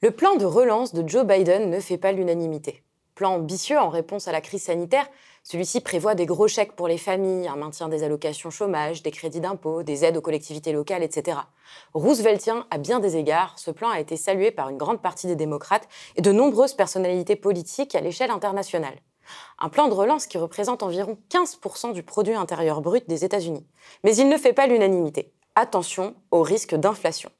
Le 0.00 0.10
plan 0.10 0.36
de 0.36 0.44
relance 0.44 0.94
de 0.94 1.08
Joe 1.08 1.24
Biden 1.24 1.70
ne 1.70 1.80
fait 1.80 1.98
pas 1.98 2.12
l'unanimité. 2.12 2.82
Plan 3.14 3.34
ambitieux 3.34 3.78
en 3.78 3.88
réponse 3.88 4.26
à 4.26 4.32
la 4.32 4.40
crise 4.40 4.62
sanitaire, 4.62 5.06
celui-ci 5.44 5.80
prévoit 5.80 6.14
des 6.14 6.24
gros 6.24 6.48
chèques 6.48 6.74
pour 6.74 6.88
les 6.88 6.98
familles, 6.98 7.46
un 7.46 7.56
maintien 7.56 7.88
des 7.88 8.04
allocations 8.04 8.50
chômage, 8.50 9.02
des 9.02 9.10
crédits 9.10 9.40
d'impôt, 9.40 9.82
des 9.82 10.04
aides 10.04 10.16
aux 10.16 10.22
collectivités 10.22 10.72
locales, 10.72 11.02
etc. 11.02 11.38
Rooseveltien, 11.94 12.66
à 12.70 12.78
bien 12.78 13.00
des 13.00 13.16
égards, 13.16 13.58
ce 13.58 13.70
plan 13.70 13.90
a 13.90 14.00
été 14.00 14.16
salué 14.16 14.50
par 14.50 14.70
une 14.70 14.78
grande 14.78 15.02
partie 15.02 15.26
des 15.26 15.36
démocrates 15.36 15.88
et 16.16 16.22
de 16.22 16.32
nombreuses 16.32 16.74
personnalités 16.74 17.36
politiques 17.36 17.94
à 17.94 18.00
l'échelle 18.00 18.30
internationale. 18.30 18.98
Un 19.58 19.68
plan 19.68 19.88
de 19.88 19.94
relance 19.94 20.26
qui 20.26 20.38
représente 20.38 20.82
environ 20.82 21.18
15% 21.30 21.92
du 21.92 22.02
produit 22.02 22.34
intérieur 22.34 22.80
brut 22.80 23.08
des 23.08 23.24
États-Unis. 23.24 23.66
Mais 24.04 24.16
il 24.16 24.28
ne 24.28 24.36
fait 24.36 24.52
pas 24.52 24.66
l'unanimité. 24.66 25.32
Attention 25.54 26.14
au 26.30 26.42
risque 26.42 26.74
d'inflation. 26.74 27.30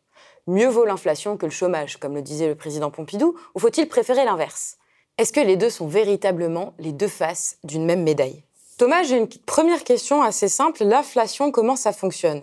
Mieux 0.46 0.68
vaut 0.68 0.84
l'inflation 0.84 1.36
que 1.36 1.46
le 1.46 1.52
chômage, 1.52 1.98
comme 1.98 2.14
le 2.14 2.22
disait 2.22 2.48
le 2.48 2.56
président 2.56 2.90
Pompidou, 2.90 3.36
ou 3.54 3.58
faut-il 3.58 3.88
préférer 3.88 4.24
l'inverse? 4.24 4.78
Est-ce 5.18 5.32
que 5.32 5.40
les 5.40 5.56
deux 5.56 5.70
sont 5.70 5.86
véritablement 5.86 6.74
les 6.78 6.92
deux 6.92 7.08
faces 7.08 7.58
d'une 7.64 7.84
même 7.84 8.02
médaille? 8.02 8.42
Thomas, 8.78 9.02
j'ai 9.04 9.18
une 9.18 9.28
première 9.28 9.84
question 9.84 10.22
assez 10.22 10.48
simple. 10.48 10.82
L'inflation, 10.84 11.52
comment 11.52 11.76
ça 11.76 11.92
fonctionne? 11.92 12.42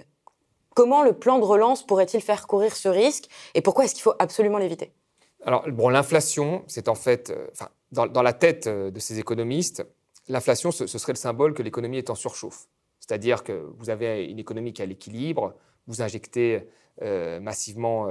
Comment 0.75 1.03
le 1.03 1.13
plan 1.13 1.39
de 1.39 1.43
relance 1.43 1.85
pourrait-il 1.85 2.21
faire 2.21 2.47
courir 2.47 2.75
ce 2.75 2.87
risque? 2.87 3.25
Et 3.53 3.61
pourquoi 3.61 3.85
est-ce 3.85 3.95
qu'il 3.95 4.03
faut 4.03 4.13
absolument 4.19 4.59
l'éviter? 4.59 4.93
Alors, 5.43 5.67
bon, 5.69 5.89
l'inflation, 5.89 6.63
c'est 6.67 6.87
en 6.87 6.95
fait, 6.95 7.31
euh, 7.31 7.47
dans, 7.91 8.21
la 8.21 8.33
tête 8.33 8.67
euh, 8.67 8.91
de 8.91 8.99
ces 8.99 9.19
économistes, 9.19 9.85
l'inflation, 10.27 10.71
ce, 10.71 10.85
serait 10.85 11.13
le 11.13 11.17
symbole 11.17 11.53
que 11.53 11.63
l'économie 11.63 11.97
est 11.97 12.09
en 12.09 12.15
surchauffe. 12.15 12.67
C'est-à-dire 12.99 13.43
que 13.43 13.71
vous 13.77 13.89
avez 13.89 14.25
une 14.25 14.39
économie 14.39 14.73
qui 14.73 14.81
est 14.81 14.85
à 14.85 14.87
l'équilibre, 14.87 15.55
vous 15.87 16.01
injectez 16.01 16.67
euh, 17.01 17.39
massivement 17.39 18.07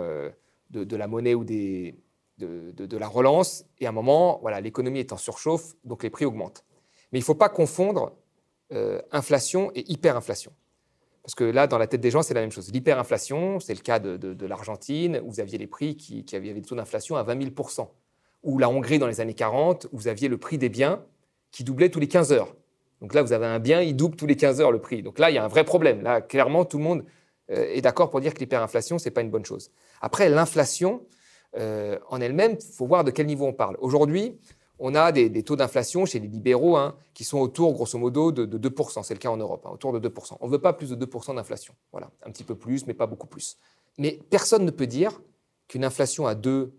de, 0.71 0.97
la 0.97 1.07
monnaie 1.07 1.35
ou 1.35 1.45
de, 1.45 2.97
la 2.97 3.07
relance, 3.07 3.65
et 3.79 3.87
à 3.87 3.91
un 3.91 3.93
moment, 3.93 4.39
voilà, 4.43 4.61
l'économie 4.61 5.01
est 5.01 5.13
en 5.13 5.17
surchauffe, 5.17 5.75
donc 5.85 6.03
les 6.03 6.11
prix 6.11 6.25
augmentent. 6.25 6.65
Mais 7.13 7.19
il 7.19 7.23
ne 7.23 7.27
faut 7.27 7.35
pas 7.35 7.49
confondre 7.49 8.17
euh, 8.73 9.01
inflation 9.13 9.71
et 9.75 9.91
hyperinflation. 9.91 10.53
Parce 11.23 11.35
que 11.35 11.45
là, 11.45 11.67
dans 11.67 11.79
la 11.79 11.87
tête 11.87 12.03
des 12.03 12.11
gens, 12.11 12.23
c'est 12.23 12.35
la 12.35 12.43
même 12.43 12.53
chose. 12.53 12.71
L'hyperinflation, 12.71 13.61
c'est 13.61 13.73
le 13.73 13.81
cas 13.81 13.99
de, 13.99 14.47
l'Argentine, 14.47 15.21
où 15.25 15.31
vous 15.31 15.41
aviez 15.41 15.57
les 15.57 15.67
prix 15.67 15.97
qui, 15.97 16.25
avaient 16.35 16.53
des 16.53 16.61
taux 16.61 16.75
d'inflation 16.75 17.17
à 17.17 17.23
20 17.23 17.43
000 17.45 17.55
Ou 18.43 18.59
la 18.59 18.69
Hongrie, 18.69 18.99
dans 18.99 19.07
les 19.07 19.21
années 19.21 19.35
40, 19.35 19.89
où 19.93 19.99
vous 19.99 20.09
aviez 20.09 20.29
le 20.29 20.39
prix 20.39 20.59
des 20.59 20.69
biens 20.69 21.03
qui 21.51 21.65
doublait 21.65 21.89
tous 21.89 22.01
les 22.01 22.09
15 22.09 22.33
heures. 22.33 22.55
Donc 23.01 23.15
là, 23.15 23.23
vous 23.23 23.33
avez 23.33 23.47
un 23.47 23.59
bien, 23.59 23.81
il 23.81 23.97
double 23.97 24.17
tous 24.17 24.27
les 24.27 24.37
15 24.37 24.61
heures 24.61 24.73
le 24.73 24.81
prix. 24.81 25.03
Donc 25.03 25.19
là, 25.19 25.31
il 25.31 25.35
y 25.35 25.39
a 25.39 25.45
un 25.45 25.49
vrai 25.49 25.65
problème. 25.65 26.03
Là, 26.03 26.21
clairement, 26.21 26.65
tout 26.65 26.79
le 26.79 26.85
monde 26.85 27.05
euh, 27.51 27.67
est 27.73 27.81
d'accord 27.81 28.11
pour 28.11 28.21
dire 28.21 28.35
que 28.35 28.41
l'hyperinflation, 28.41 28.99
ce 28.99 29.05
n'est 29.05 29.11
pas 29.13 29.21
une 29.21 29.31
bonne 29.31 29.45
chose. 29.45 29.71
Après, 30.01 30.29
l'inflation 30.29 31.03
euh, 31.57 31.99
en 32.09 32.21
elle-même, 32.21 32.57
il 32.61 32.75
faut 32.75 32.87
voir 32.87 33.05
de 33.05 33.11
quel 33.11 33.27
niveau 33.27 33.47
on 33.47 33.53
parle. 33.53 33.77
Aujourd'hui, 33.81 34.39
on 34.79 34.95
a 34.95 35.13
des, 35.13 35.43
taux 35.43 35.57
d'inflation 35.57 36.07
chez 36.07 36.21
les 36.21 36.29
libéraux 36.29 36.77
hein, 36.77 36.97
qui 37.15 37.25
sont 37.25 37.39
autour, 37.39 37.73
grosso 37.73 37.99
modo, 37.99 38.31
de, 38.31 38.47
2%. 38.47 39.03
C'est 39.03 39.15
le 39.15 39.19
cas 39.19 39.31
en 39.31 39.37
Europe, 39.37 39.65
hein, 39.67 39.71
autour 39.73 39.99
de 39.99 40.09
2%. 40.09 40.37
On 40.41 40.47
ne 40.47 40.53
veut 40.53 40.61
pas 40.61 40.73
plus 40.73 40.91
de 40.91 41.07
2% 41.07 41.35
d'inflation. 41.35 41.75
Voilà, 41.93 42.11
un 42.25 42.31
petit 42.31 42.45
peu 42.45 42.55
plus, 42.55 42.87
mais 42.87 42.95
pas 42.95 43.07
beaucoup 43.07 43.27
plus. 43.27 43.59
Mais 43.99 44.21
personne 44.31 44.65
ne 44.65 44.71
peut 44.71 44.87
dire 44.87 45.21
qu'une 45.67 45.85
inflation 45.85 46.27
à 46.27 46.35
2, 46.35 46.73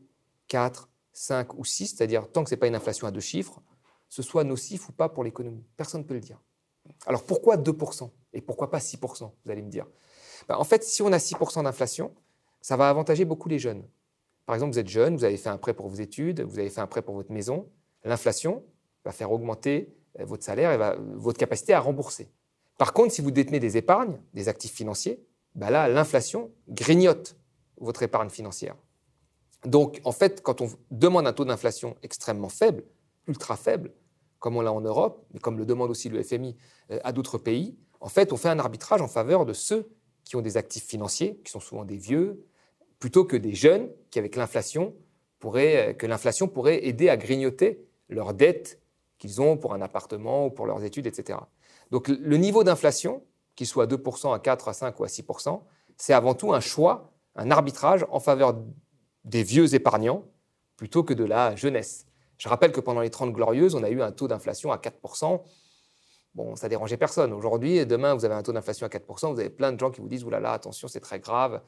4, 0.48 0.90
5 1.20 1.58
ou 1.58 1.66
6, 1.66 1.96
c'est-à-dire 1.96 2.32
tant 2.32 2.44
que 2.44 2.50
ce 2.50 2.56
n'est 2.56 2.60
pas 2.60 2.68
une 2.68 2.76
inflation 2.76 3.08
à 3.08 3.12
deux 3.12 3.20
chiffres, 3.20 3.62
ce 4.08 4.22
soit 4.22 4.44
nocif 4.44 4.90
ou 4.90 4.92
pas 4.92 5.10
pour 5.10 5.24
l'économie. 5.24 5.66
Personne 5.78 6.02
ne 6.02 6.06
peut 6.06 6.14
le 6.14 6.20
dire. 6.20 6.42
Alors 7.06 7.24
pourquoi 7.24 7.58
2% 7.58 8.10
Et 8.34 8.42
pourquoi 8.42 8.72
pas 8.72 8.80
6% 8.80 9.32
Vous 9.44 9.52
allez 9.52 9.62
me 9.62 9.70
dire? 9.70 9.86
Ben, 10.48 10.56
en 10.56 10.64
fait, 10.64 10.84
si 10.84 11.02
on 11.02 11.12
a 11.12 11.18
6% 11.18 11.64
d'inflation, 11.64 12.14
ça 12.62 12.78
va 12.78 12.90
avantager 12.90 13.26
beaucoup 13.26 13.50
les 13.50 13.60
jeunes. 13.60 13.84
Par 14.46 14.56
exemple, 14.56 14.74
vous 14.74 14.80
êtes 14.80 14.88
jeune, 14.88 15.16
vous 15.16 15.24
avez 15.24 15.38
fait 15.38 15.50
un 15.50 15.58
prêt 15.58 15.74
pour 15.74 15.88
vos 15.88 15.98
études, 15.98 16.42
vous 16.42 16.58
avez 16.58 16.70
fait 16.70 16.82
un 16.82 16.88
prêt 16.88 17.02
pour 17.02 17.16
votre 17.16 17.32
maison 17.32 17.70
l'inflation 18.04 18.64
va 19.06 19.12
faire 19.12 19.32
augmenter 19.32 19.94
euh, 20.20 20.26
votre 20.26 20.44
salaire 20.44 20.72
et 20.72 20.98
votre 21.16 21.38
capacité 21.38 21.74
à 21.74 21.80
rembourser. 21.80 22.32
Par 22.78 22.94
contre, 22.94 23.14
si 23.14 23.22
vous 23.22 23.32
détenez 23.32 23.60
des 23.60 23.78
épargnes, 23.78 24.20
des 24.34 24.48
actifs 24.48 24.74
financiers, 24.74 25.22
bah 25.56 25.70
là, 25.70 25.88
l'inflation 25.88 26.52
grignote 26.70 27.36
votre 27.78 28.04
épargne 28.04 28.30
financière. 28.30 28.76
Donc, 29.66 30.00
en 30.04 30.12
fait, 30.12 30.42
quand 30.42 30.62
on 30.62 30.70
demande 30.92 31.28
un 31.28 31.34
taux 31.34 31.46
d'inflation 31.46 31.96
extrêmement 32.02 32.50
faible, 32.50 32.84
ultra 33.28 33.58
faible, 33.58 33.92
comme 34.40 34.56
on 34.56 34.62
l'a 34.62 34.72
en 34.72 34.82
Europe, 34.82 35.26
mais 35.34 35.40
comme 35.40 35.58
le 35.58 35.66
demande 35.66 35.90
aussi 35.90 36.10
le 36.10 36.24
FMI 36.24 36.56
euh, 36.92 37.00
à 37.04 37.12
d'autres 37.12 37.38
pays, 37.38 37.78
en 38.00 38.08
fait, 38.08 38.32
on 38.32 38.38
fait 38.38 38.50
un 38.50 38.60
arbitrage 38.60 39.02
en 39.02 39.10
faveur 39.10 39.46
de 39.46 39.54
ceux 39.54 39.90
qui 40.24 40.38
ont 40.38 40.42
des 40.42 40.56
actifs 40.56 40.86
financiers, 40.86 41.42
qui 41.44 41.52
sont 41.52 41.60
souvent 41.60 41.84
des 41.84 41.98
vieux, 41.98 42.46
plutôt 43.00 43.26
que 43.26 43.36
des 43.36 43.54
jeunes 43.54 43.90
qui, 44.12 44.20
avec 44.20 44.36
l'inflation, 44.36 44.96
pourraient, 45.40 45.90
euh, 45.90 45.94
que 45.94 46.06
l'inflation 46.06 46.48
pourrait 46.48 46.86
aider 46.86 47.10
à 47.10 47.18
grignoter 47.18 47.86
leurs 48.08 48.34
dettes 48.34 48.82
qu'ils 49.18 49.42
ont 49.42 49.58
pour 49.58 49.74
un 49.74 49.82
appartement 49.82 50.46
ou 50.46 50.50
pour 50.50 50.66
leurs 50.66 50.84
études, 50.84 51.06
etc. 51.06 51.40
Donc 51.92 52.08
le 52.08 52.38
niveau 52.38 52.64
d'inflation, 52.64 53.24
qu'il 53.56 53.68
soit 53.68 53.84
à 53.84 53.88
2%, 53.88 54.34
à 54.34 54.40
4, 54.40 54.70
à 54.70 54.74
5 54.74 55.00
ou 55.00 55.04
à 55.04 55.08
6%, 55.08 55.62
c'est 55.98 56.14
avant 56.14 56.34
tout 56.34 56.54
un 56.54 56.62
choix, 56.62 57.12
un 57.36 57.52
arbitrage 57.52 58.06
en 58.10 58.22
faveur 58.22 58.56
des 59.26 59.44
vieux 59.44 59.74
épargnants 59.76 60.24
plutôt 60.78 61.04
que 61.04 61.14
de 61.14 61.24
la 61.24 61.56
jeunesse. 61.56 62.06
Je 62.38 62.48
rappelle 62.48 62.72
que 62.72 62.80
pendant 62.80 63.02
les 63.02 63.10
30 63.10 63.34
glorieuses, 63.34 63.76
on 63.76 63.84
a 63.84 63.90
eu 63.90 64.02
un 64.02 64.12
taux 64.12 64.28
d'inflation 64.28 64.72
à 64.72 64.78
4%. 64.78 65.42
Bon, 66.36 66.56
ça 66.56 66.70
dérangeait 66.70 66.98
personne. 66.98 67.34
Aujourd'hui, 67.34 67.86
demain, 67.86 68.14
vous 68.14 68.24
avez 68.24 68.36
un 68.36 68.44
taux 68.44 68.54
d'inflation 68.54 68.86
à 68.86 68.90
4%, 68.90 69.34
vous 69.34 69.40
avez 69.40 69.50
plein 69.50 69.74
de 69.74 69.80
gens 69.80 69.92
qui 69.92 70.00
vous 70.00 70.08
disent, 70.08 70.24
oulala, 70.24 70.54
attention, 70.54 70.88
c'est 70.88 71.02
très 71.02 71.20
grave. 71.20 71.62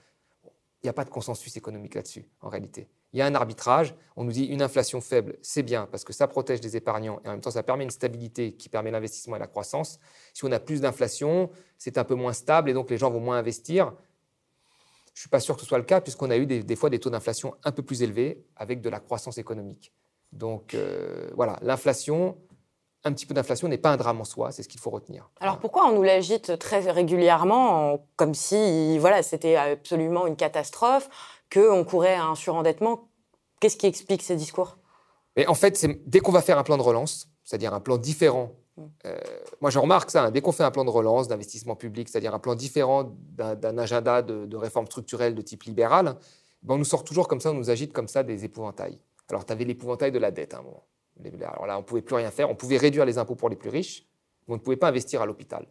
Il 0.44 0.86
n'y 0.86 0.90
a 0.90 0.94
pas 0.94 1.04
de 1.04 1.10
consensus 1.10 1.56
économique 1.58 1.96
là-dessus, 1.96 2.28
en 2.42 2.50
réalité 2.50 2.88
il 3.14 3.20
y 3.20 3.22
a 3.22 3.26
un 3.26 3.36
arbitrage. 3.36 3.94
On 4.16 4.24
nous 4.24 4.32
dit 4.32 4.46
une 4.46 4.62
inflation 4.62 5.02
faible, 5.02 5.38
c'est 5.42 5.64
bien 5.64 5.88
parce 5.92 6.04
que 6.04 6.14
ça 6.14 6.28
protège 6.28 6.62
les 6.62 6.78
épargnants 6.78 7.20
et 7.26 7.28
en 7.28 7.32
même 7.32 7.42
temps 7.42 7.52
ça 7.52 7.64
permet 7.64 7.84
une 7.84 7.90
stabilité 7.90 8.54
qui 8.54 8.70
permet 8.70 8.92
l'investissement 8.92 9.36
et 9.36 9.40
la 9.40 9.48
croissance. 9.48 10.00
Si 10.34 10.46
on 10.46 10.52
a 10.52 10.60
plus 10.60 10.82
d'inflation, 10.82 11.50
c'est 11.78 11.98
un 11.98 12.04
peu 12.04 12.16
moins 12.16 12.34
stable 12.34 12.70
et 12.70 12.74
donc 12.74 12.90
les 12.90 12.98
gens 12.98 13.10
vont 13.10 13.20
moins 13.20 13.38
investir. 13.38 13.94
Je 15.22 15.28
ne 15.28 15.28
suis 15.28 15.30
pas 15.30 15.40
sûr 15.40 15.54
que 15.54 15.62
ce 15.62 15.68
soit 15.68 15.78
le 15.78 15.84
cas 15.84 16.02
puisqu'on 16.02 16.32
a 16.32 16.38
eu 16.38 16.48
des, 16.48 16.76
fois 16.76 16.90
des 16.90 16.98
taux 16.98 17.12
d'inflation 17.12 17.54
un 17.64 17.72
peu 17.72 17.84
plus 17.84 18.02
élevés 18.02 18.44
avec 18.56 18.82
de 18.82 18.90
la 18.90 19.00
croissance 19.00 19.38
économique. 19.38 19.94
Donc 20.32 20.74
euh, 20.74 21.30
voilà, 21.36 21.60
l'inflation, 21.62 22.40
un 23.04 23.14
petit 23.14 23.28
peu 23.28 23.36
d'inflation 23.36 23.68
n'est 23.68 23.78
pas 23.78 23.92
un 23.92 23.98
drame 23.98 24.20
en 24.20 24.24
soi, 24.24 24.52
c'est 24.52 24.64
ce 24.64 24.68
qu'il 24.68 24.80
faut 24.80 24.90
retenir. 24.90 25.30
Alors 25.40 25.60
pourquoi 25.60 25.86
on 25.86 25.92
nous 25.92 26.02
l'agite 26.02 26.58
très 26.58 26.90
régulièrement 26.90 28.08
comme 28.16 28.34
si 28.34 28.98
voilà, 28.98 29.22
c'était 29.22 29.58
absolument 29.58 30.26
une 30.26 30.36
catastrophe 30.36 31.08
qu'on 31.54 31.84
courait 31.84 32.16
à 32.16 32.26
un 32.26 32.34
surendettement? 32.34 33.12
Qu'est-ce 33.60 33.78
qui 33.78 33.86
explique 33.86 34.24
ces 34.24 34.36
discours? 34.36 34.80
Mais 35.38 35.46
En 35.46 35.54
fait, 35.54 35.86
dès 36.08 36.20
qu'on 36.20 36.32
va 36.32 36.42
faire 36.42 36.58
un 36.58 36.64
plan 36.64 36.78
de 36.78 36.82
relance, 36.82 37.28
c'est-à-dire 37.44 37.76
un 37.76 37.80
plan 37.80 38.00
différent. 38.00 38.54
Euh, 39.06 39.18
moi 39.60 39.70
je 39.70 39.80
remarque 39.80 40.10
ça, 40.10 40.26
hein, 40.26 40.32
dès 40.32 40.42
qu'on 40.42 40.52
fait 40.52 40.64
un 40.64 40.72
plan 40.72 40.86
de 40.86 40.90
relance, 40.90 41.28
d'investissement 41.28 41.76
public, 41.76 42.10
c'est-à-dire 42.10 42.34
un 42.34 42.40
plan 42.40 42.56
différent 42.56 43.16
d'un 43.36 43.78
agenda 43.78 44.22
de, 44.22 44.56
réforme 44.56 44.86
structurelle 44.86 45.36
de 45.36 45.42
type 45.42 45.64
libéral, 45.64 46.16
ben, 46.64 46.76
on 46.76 46.78
nous 46.78 46.86
sort 46.86 47.04
toujours 47.04 47.28
comme 47.28 47.42
ça, 47.42 47.52
on 47.52 47.56
nous 47.56 47.70
agite 47.70 47.94
comme 47.94 48.08
ça 48.08 48.24
des 48.24 48.46
épouvantails. 48.46 49.00
Alors 49.30 49.46
tu 49.46 49.52
avais 49.52 49.66
l'épouvantail 49.66 50.12
de 50.12 50.20
la 50.20 50.32
dette 50.32 50.54
à 50.54 50.60
un 50.60 50.62
moment. 50.62 50.86
Alors 51.42 51.68
là, 51.68 51.78
on 51.78 51.82
ne 51.82 51.86
pouvait 51.86 52.02
plus 52.02 52.16
rien 52.16 52.32
faire, 52.32 52.50
on 52.50 52.56
pouvait 52.56 52.78
réduire 52.78 53.06
les 53.06 53.18
impôts 53.18 53.36
pour 53.36 53.50
les 53.50 53.56
plus 53.56 53.70
riches, 53.70 54.08
mais 54.48 54.54
on 54.56 54.58
ne 54.58 54.62
pouvait 54.62 54.78
pas 54.78 54.88
investir 54.88 55.22
à 55.22 55.26
l'hôpital. 55.26 55.68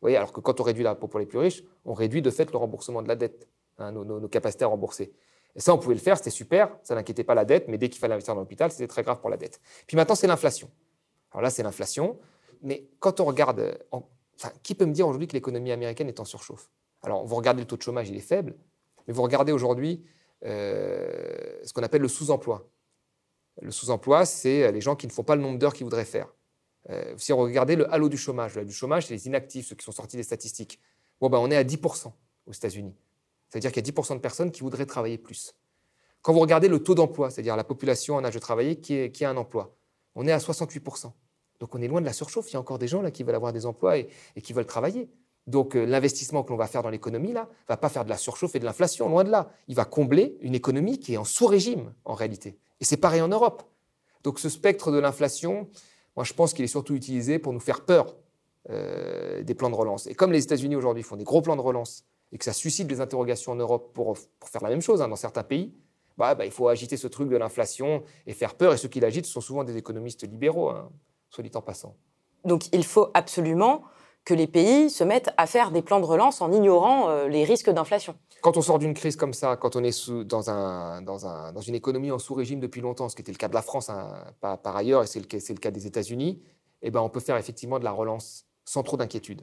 Voyez, 0.00 0.16
alors 0.16 0.32
que 0.32 0.40
quand 0.40 0.60
on 0.60 0.62
réduit 0.62 0.84
l'impôt 0.84 1.08
pour 1.08 1.20
les 1.20 1.26
plus 1.26 1.38
riches, 1.38 1.62
on 1.84 1.92
réduit 1.92 2.22
de 2.22 2.30
fait 2.30 2.50
le 2.50 2.58
remboursement 2.58 3.02
de 3.02 3.08
la 3.08 3.16
dette. 3.16 3.48
Hein, 3.78 3.92
nos, 3.92 4.28
capacités 4.28 4.64
à 4.64 4.68
rembourser. 4.68 5.12
Et 5.54 5.60
ça, 5.60 5.74
on 5.74 5.78
pouvait 5.78 5.94
le 5.94 6.00
faire, 6.00 6.16
c'était 6.16 6.30
super, 6.30 6.70
ça 6.82 6.94
n'inquiétait 6.94 7.24
pas 7.24 7.34
la 7.34 7.44
dette, 7.44 7.68
mais 7.68 7.76
dès 7.76 7.90
qu'il 7.90 7.98
fallait 7.98 8.14
investir 8.14 8.34
dans 8.34 8.40
l'hôpital, 8.40 8.70
c'était 8.70 8.86
très 8.86 9.02
grave 9.02 9.20
pour 9.20 9.28
la 9.28 9.36
dette. 9.36 9.60
Puis 9.86 9.96
maintenant, 9.96 10.14
c'est 10.14 10.26
l'inflation. 10.26 10.70
Alors 11.30 11.42
là, 11.42 11.50
c'est 11.50 11.62
l'inflation, 11.62 12.18
mais 12.62 12.88
quand 12.98 13.20
on 13.20 13.24
regarde, 13.24 13.78
enfin, 13.90 14.52
qui 14.62 14.74
peut 14.74 14.86
me 14.86 14.92
dire 14.92 15.06
aujourd'hui 15.06 15.26
que 15.26 15.34
l'économie 15.34 15.72
américaine 15.72 16.08
est 16.08 16.20
en 16.20 16.24
surchauffe? 16.24 16.70
Alors, 17.02 17.24
vous 17.24 17.36
regardez 17.36 17.62
le 17.62 17.66
taux 17.66 17.76
de 17.76 17.82
chômage, 17.82 18.08
il 18.08 18.16
est 18.16 18.20
faible, 18.20 18.54
mais 19.06 19.14
vous 19.14 19.22
regardez 19.22 19.52
aujourd'hui 19.52 20.04
euh, 20.44 21.58
ce 21.64 21.72
qu'on 21.72 21.82
appelle 21.82 22.02
le 22.02 22.08
sous-emploi. 22.08 22.68
Le 23.62 23.70
sous-emploi, 23.70 24.26
c'est 24.26 24.70
les 24.72 24.80
gens 24.80 24.96
qui 24.96 25.06
ne 25.06 25.12
font 25.12 25.24
pas 25.24 25.36
le 25.36 25.42
nombre 25.42 25.58
d'heures 25.58 25.72
qu'ils 25.72 25.84
voudraient 25.84 26.04
faire. 26.04 26.28
Euh, 26.90 27.14
si 27.16 27.32
on 27.32 27.38
regardait 27.38 27.76
le 27.76 27.92
halo 27.92 28.08
du 28.08 28.16
chômage, 28.16 28.54
le 28.54 28.60
halo 28.60 28.68
du 28.68 28.74
chômage, 28.74 29.06
c'est 29.06 29.14
les 29.14 29.26
inactifs, 29.26 29.68
ceux 29.68 29.74
qui 29.74 29.84
sont 29.84 29.92
sortis 29.92 30.16
des 30.16 30.22
statistiques. 30.22 30.80
Bon, 31.20 31.28
ben, 31.28 31.38
on 31.38 31.50
est 31.50 31.56
à 31.56 31.64
10% 31.64 32.12
aux 32.46 32.52
États-Unis. 32.52 32.94
C'est-à-dire 33.48 33.72
qu'il 33.72 33.84
y 33.84 33.88
a 33.88 33.92
10% 33.92 34.14
de 34.14 34.20
personnes 34.20 34.50
qui 34.50 34.60
voudraient 34.60 34.86
travailler 34.86 35.18
plus. 35.18 35.54
Quand 36.22 36.32
vous 36.32 36.40
regardez 36.40 36.68
le 36.68 36.82
taux 36.82 36.94
d'emploi, 36.94 37.30
c'est-à-dire 37.30 37.56
la 37.56 37.64
population 37.64 38.16
en 38.16 38.24
âge 38.24 38.34
de 38.34 38.38
travailler 38.38 38.80
qui, 38.80 39.24
a 39.24 39.30
un 39.30 39.36
emploi, 39.36 39.76
on 40.14 40.26
est 40.26 40.32
à 40.32 40.38
68%. 40.38 41.12
Donc 41.60 41.74
on 41.74 41.82
est 41.82 41.88
loin 41.88 42.00
de 42.00 42.06
la 42.06 42.12
surchauffe. 42.12 42.50
Il 42.50 42.54
y 42.54 42.56
a 42.56 42.60
encore 42.60 42.78
des 42.78 42.88
gens 42.88 43.02
là 43.02 43.10
qui 43.10 43.22
veulent 43.22 43.34
avoir 43.34 43.52
des 43.52 43.66
emplois 43.66 43.98
et, 43.98 44.08
qui 44.42 44.52
veulent 44.52 44.66
travailler. 44.66 45.08
Donc 45.46 45.76
euh, 45.76 45.84
l'investissement 45.84 46.42
que 46.42 46.50
l'on 46.50 46.56
va 46.56 46.66
faire 46.66 46.82
dans 46.82 46.90
l'économie 46.90 47.32
là 47.32 47.48
va 47.68 47.76
pas 47.76 47.88
faire 47.88 48.04
de 48.04 48.10
la 48.10 48.16
surchauffe 48.16 48.54
et 48.54 48.58
de 48.58 48.64
l'inflation, 48.64 49.08
loin 49.08 49.24
de 49.24 49.30
là. 49.30 49.50
Il 49.68 49.76
va 49.76 49.84
combler 49.84 50.36
une 50.40 50.54
économie 50.54 50.98
qui 50.98 51.14
est 51.14 51.16
en 51.16 51.24
sous-régime 51.24 51.92
en 52.04 52.14
réalité. 52.14 52.58
Et 52.80 52.84
c'est 52.84 52.96
pareil 52.96 53.20
en 53.20 53.28
Europe. 53.28 53.62
Donc 54.24 54.38
ce 54.40 54.48
spectre 54.48 54.90
de 54.90 54.98
l'inflation, 54.98 55.68
moi 56.16 56.24
je 56.24 56.32
pense 56.32 56.52
qu'il 56.52 56.64
est 56.64 56.68
surtout 56.68 56.94
utilisé 56.94 57.38
pour 57.38 57.52
nous 57.52 57.60
faire 57.60 57.84
peur 57.84 58.16
euh, 58.70 59.44
des 59.44 59.54
plans 59.54 59.70
de 59.70 59.76
relance. 59.76 60.08
Et 60.08 60.14
comme 60.14 60.32
les 60.32 60.42
États-Unis 60.42 60.74
aujourd'hui 60.74 61.04
font 61.04 61.16
des 61.16 61.24
gros 61.24 61.40
plans 61.40 61.54
de 61.54 61.60
relance 61.60 62.04
et 62.32 62.38
que 62.38 62.44
ça 62.44 62.52
suscite 62.52 62.88
des 62.88 63.00
interrogations 63.00 63.52
en 63.52 63.56
Europe 63.56 63.92
pour, 63.94 64.18
faire 64.44 64.62
la 64.62 64.70
même 64.70 64.82
chose 64.82 65.00
hein, 65.00 65.08
dans 65.08 65.16
certains 65.16 65.44
pays, 65.44 65.72
bah, 66.18 66.34
bah, 66.34 66.44
il 66.44 66.50
faut 66.50 66.68
agiter 66.68 66.96
ce 66.96 67.06
truc 67.06 67.28
de 67.28 67.36
l'inflation 67.36 68.02
et 68.26 68.32
faire 68.32 68.54
peur. 68.54 68.72
Et 68.72 68.76
ceux 68.76 68.88
qui 68.88 68.98
l'agitent 69.00 69.26
sont 69.26 69.40
souvent 69.40 69.62
des 69.62 69.76
économistes 69.76 70.28
libéraux, 70.28 70.70
hein, 70.70 70.90
soit 71.30 71.42
dit 71.42 71.50
en 71.54 71.62
passant. 71.62 71.96
Donc 72.44 72.68
il 72.72 72.84
faut 72.84 73.10
absolument 73.14 73.82
que 74.24 74.34
les 74.34 74.48
pays 74.48 74.90
se 74.90 75.04
mettent 75.04 75.30
à 75.36 75.46
faire 75.46 75.70
des 75.70 75.82
plans 75.82 76.00
de 76.00 76.04
relance 76.04 76.40
en 76.40 76.50
ignorant 76.50 77.08
euh, 77.08 77.28
les 77.28 77.44
risques 77.44 77.70
d'inflation. 77.70 78.16
Quand 78.42 78.56
on 78.56 78.62
sort 78.62 78.78
d'une 78.80 78.92
crise 78.92 79.14
comme 79.14 79.32
ça, 79.32 79.56
quand 79.56 79.76
on 79.76 79.84
est 79.84 79.92
sous, 79.92 80.24
dans, 80.24 80.50
un, 80.50 81.00
dans, 81.00 81.26
un, 81.26 81.52
dans, 81.52 81.60
une 81.60 81.76
économie 81.76 82.10
en 82.10 82.18
sous-régime 82.18 82.58
depuis 82.58 82.80
longtemps, 82.80 83.08
ce 83.08 83.14
qui 83.14 83.22
était 83.22 83.30
le 83.30 83.38
cas 83.38 83.48
de 83.48 83.54
la 83.54 83.62
France 83.62 83.88
hein, 83.88 84.24
par, 84.40 84.60
par, 84.60 84.76
ailleurs, 84.76 85.04
et 85.04 85.06
c'est 85.06 85.20
le, 85.20 85.26
le, 85.30 85.54
cas 85.60 85.70
des 85.70 85.86
États-Unis, 85.86 86.42
eh 86.82 86.90
ben, 86.90 87.00
on 87.00 87.08
peut 87.08 87.20
faire 87.20 87.36
effectivement 87.36 87.78
de 87.78 87.84
la 87.84 87.92
relance 87.92 88.46
sans 88.64 88.82
trop 88.82 88.96
d'inquiétude. 88.96 89.42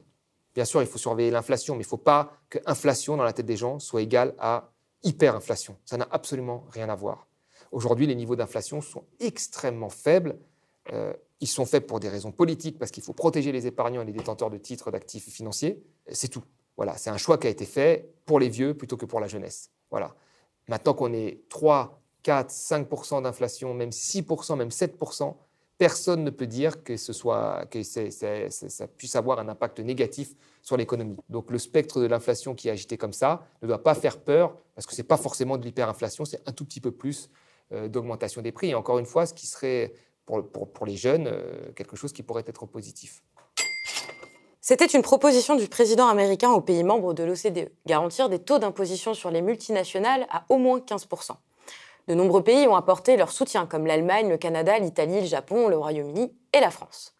Bien 0.54 0.66
sûr, 0.66 0.82
il 0.82 0.86
faut 0.86 0.98
surveiller 0.98 1.30
l'inflation, 1.30 1.74
mais 1.74 1.82
il 1.82 1.86
ne 1.86 1.88
faut 1.88 1.96
pas 1.96 2.32
que 2.50 2.58
inflation 2.66 3.16
dans 3.16 3.24
la 3.24 3.32
tête 3.32 3.46
des 3.46 3.56
gens 3.56 3.78
soit 3.78 4.02
égale 4.02 4.34
à 4.38 4.70
hyperinflation. 5.02 5.76
Ça 5.84 5.96
n'a 5.96 6.06
absolument 6.10 6.64
rien 6.70 6.88
à 6.88 6.94
voir. 6.94 7.26
Aujourd'hui, 7.72 8.06
les 8.06 8.14
niveaux 8.14 8.36
d'inflation 8.36 8.80
sont 8.80 9.04
extrêmement 9.18 9.88
faibles. 9.88 10.38
Euh, 10.92 11.12
ils 11.40 11.48
sont 11.48 11.66
faibles 11.66 11.86
pour 11.86 12.00
des 12.00 12.08
raisons 12.08 12.32
politiques, 12.32 12.78
parce 12.78 12.90
qu'il 12.90 13.02
faut 13.02 13.12
protéger 13.12 13.52
les 13.52 13.66
épargnants 13.66 14.02
et 14.02 14.04
les 14.04 14.12
détenteurs 14.12 14.50
de 14.50 14.58
titres 14.58 14.90
d'actifs 14.90 15.28
financiers. 15.28 15.82
C'est 16.10 16.28
tout. 16.28 16.44
Voilà, 16.76 16.96
c'est 16.96 17.10
un 17.10 17.16
choix 17.16 17.38
qui 17.38 17.46
a 17.46 17.50
été 17.50 17.66
fait 17.66 18.14
pour 18.24 18.40
les 18.40 18.48
vieux 18.48 18.74
plutôt 18.74 18.96
que 18.96 19.06
pour 19.06 19.20
la 19.20 19.28
jeunesse. 19.28 19.70
Voilà. 19.90 20.14
Maintenant 20.68 20.94
qu'on 20.94 21.12
est 21.12 21.42
3, 21.48 22.00
4, 22.22 22.50
5 22.50 23.22
d'inflation, 23.22 23.74
même 23.74 23.92
6 23.92 24.24
même 24.56 24.70
7 24.70 24.96
personne 25.76 26.24
ne 26.24 26.30
peut 26.30 26.46
dire 26.46 26.82
que, 26.82 26.96
ce 26.96 27.12
soit, 27.12 27.66
que 27.66 27.82
ça 27.82 28.86
puisse 28.88 29.16
avoir 29.16 29.38
un 29.38 29.48
impact 29.48 29.80
négatif 29.80 30.34
sur 30.62 30.76
l'économie. 30.76 31.16
Donc 31.28 31.50
le 31.50 31.58
spectre 31.58 32.00
de 32.00 32.06
l'inflation 32.06 32.54
qui 32.54 32.68
est 32.68 32.70
agité 32.70 32.96
comme 32.96 33.12
ça 33.12 33.46
ne 33.62 33.68
doit 33.68 33.82
pas 33.82 33.94
faire 33.94 34.20
peur, 34.20 34.56
parce 34.74 34.86
que 34.86 34.94
ce 34.94 35.02
n'est 35.02 35.06
pas 35.06 35.16
forcément 35.16 35.58
de 35.58 35.64
l'hyperinflation, 35.64 36.24
c'est 36.24 36.48
un 36.48 36.52
tout 36.52 36.64
petit 36.64 36.80
peu 36.80 36.92
plus 36.92 37.30
euh, 37.72 37.88
d'augmentation 37.88 38.40
des 38.40 38.52
prix. 38.52 38.70
Et 38.70 38.74
encore 38.74 38.98
une 38.98 39.06
fois, 39.06 39.26
ce 39.26 39.34
qui 39.34 39.46
serait 39.46 39.92
pour, 40.26 40.86
les 40.86 40.96
jeunes 40.96 41.28
euh, 41.28 41.72
quelque 41.76 41.96
chose 41.96 42.12
qui 42.12 42.22
pourrait 42.22 42.44
être 42.46 42.66
positif. 42.66 43.22
C'était 44.60 44.86
une 44.86 45.02
proposition 45.02 45.56
du 45.56 45.68
président 45.68 46.08
américain 46.08 46.50
aux 46.50 46.62
pays 46.62 46.84
membres 46.84 47.12
de 47.12 47.22
l'OCDE, 47.22 47.70
garantir 47.84 48.30
des 48.30 48.38
taux 48.38 48.58
d'imposition 48.58 49.12
sur 49.12 49.30
les 49.30 49.42
multinationales 49.42 50.26
à 50.30 50.46
au 50.48 50.56
moins 50.56 50.78
15%. 50.78 51.32
De 52.08 52.14
nombreux 52.14 52.42
pays 52.42 52.66
ont 52.66 52.76
apporté 52.76 53.16
leur 53.16 53.30
soutien, 53.30 53.66
comme 53.66 53.86
l'Allemagne, 53.86 54.28
le 54.28 54.38
Canada, 54.38 54.78
l'Italie, 54.78 55.20
le 55.20 55.26
Japon, 55.26 55.68
le 55.68 55.76
Royaume-Uni 55.76 56.34
et 56.54 56.60
la 56.60 56.70
France. 56.70 57.14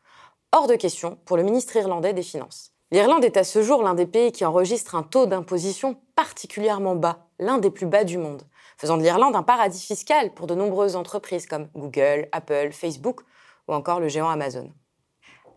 Hors 0.52 0.66
de 0.66 0.74
question 0.74 1.18
pour 1.24 1.36
le 1.36 1.42
ministre 1.42 1.76
irlandais 1.76 2.12
des 2.14 2.22
Finances. 2.22 2.72
L'Irlande 2.90 3.24
est 3.24 3.36
à 3.36 3.44
ce 3.44 3.62
jour 3.62 3.82
l'un 3.82 3.94
des 3.94 4.06
pays 4.06 4.30
qui 4.30 4.44
enregistre 4.44 4.94
un 4.94 5.02
taux 5.02 5.26
d'imposition 5.26 5.96
particulièrement 6.14 6.94
bas, 6.94 7.26
l'un 7.38 7.58
des 7.58 7.70
plus 7.70 7.86
bas 7.86 8.04
du 8.04 8.18
monde, 8.18 8.42
faisant 8.76 8.96
de 8.96 9.02
l'Irlande 9.02 9.36
un 9.36 9.42
paradis 9.42 9.84
fiscal 9.84 10.32
pour 10.34 10.46
de 10.46 10.54
nombreuses 10.54 10.96
entreprises 10.96 11.46
comme 11.46 11.68
Google, 11.74 12.28
Apple, 12.32 12.70
Facebook 12.72 13.20
ou 13.68 13.74
encore 13.74 14.00
le 14.00 14.08
géant 14.08 14.28
Amazon. 14.28 14.70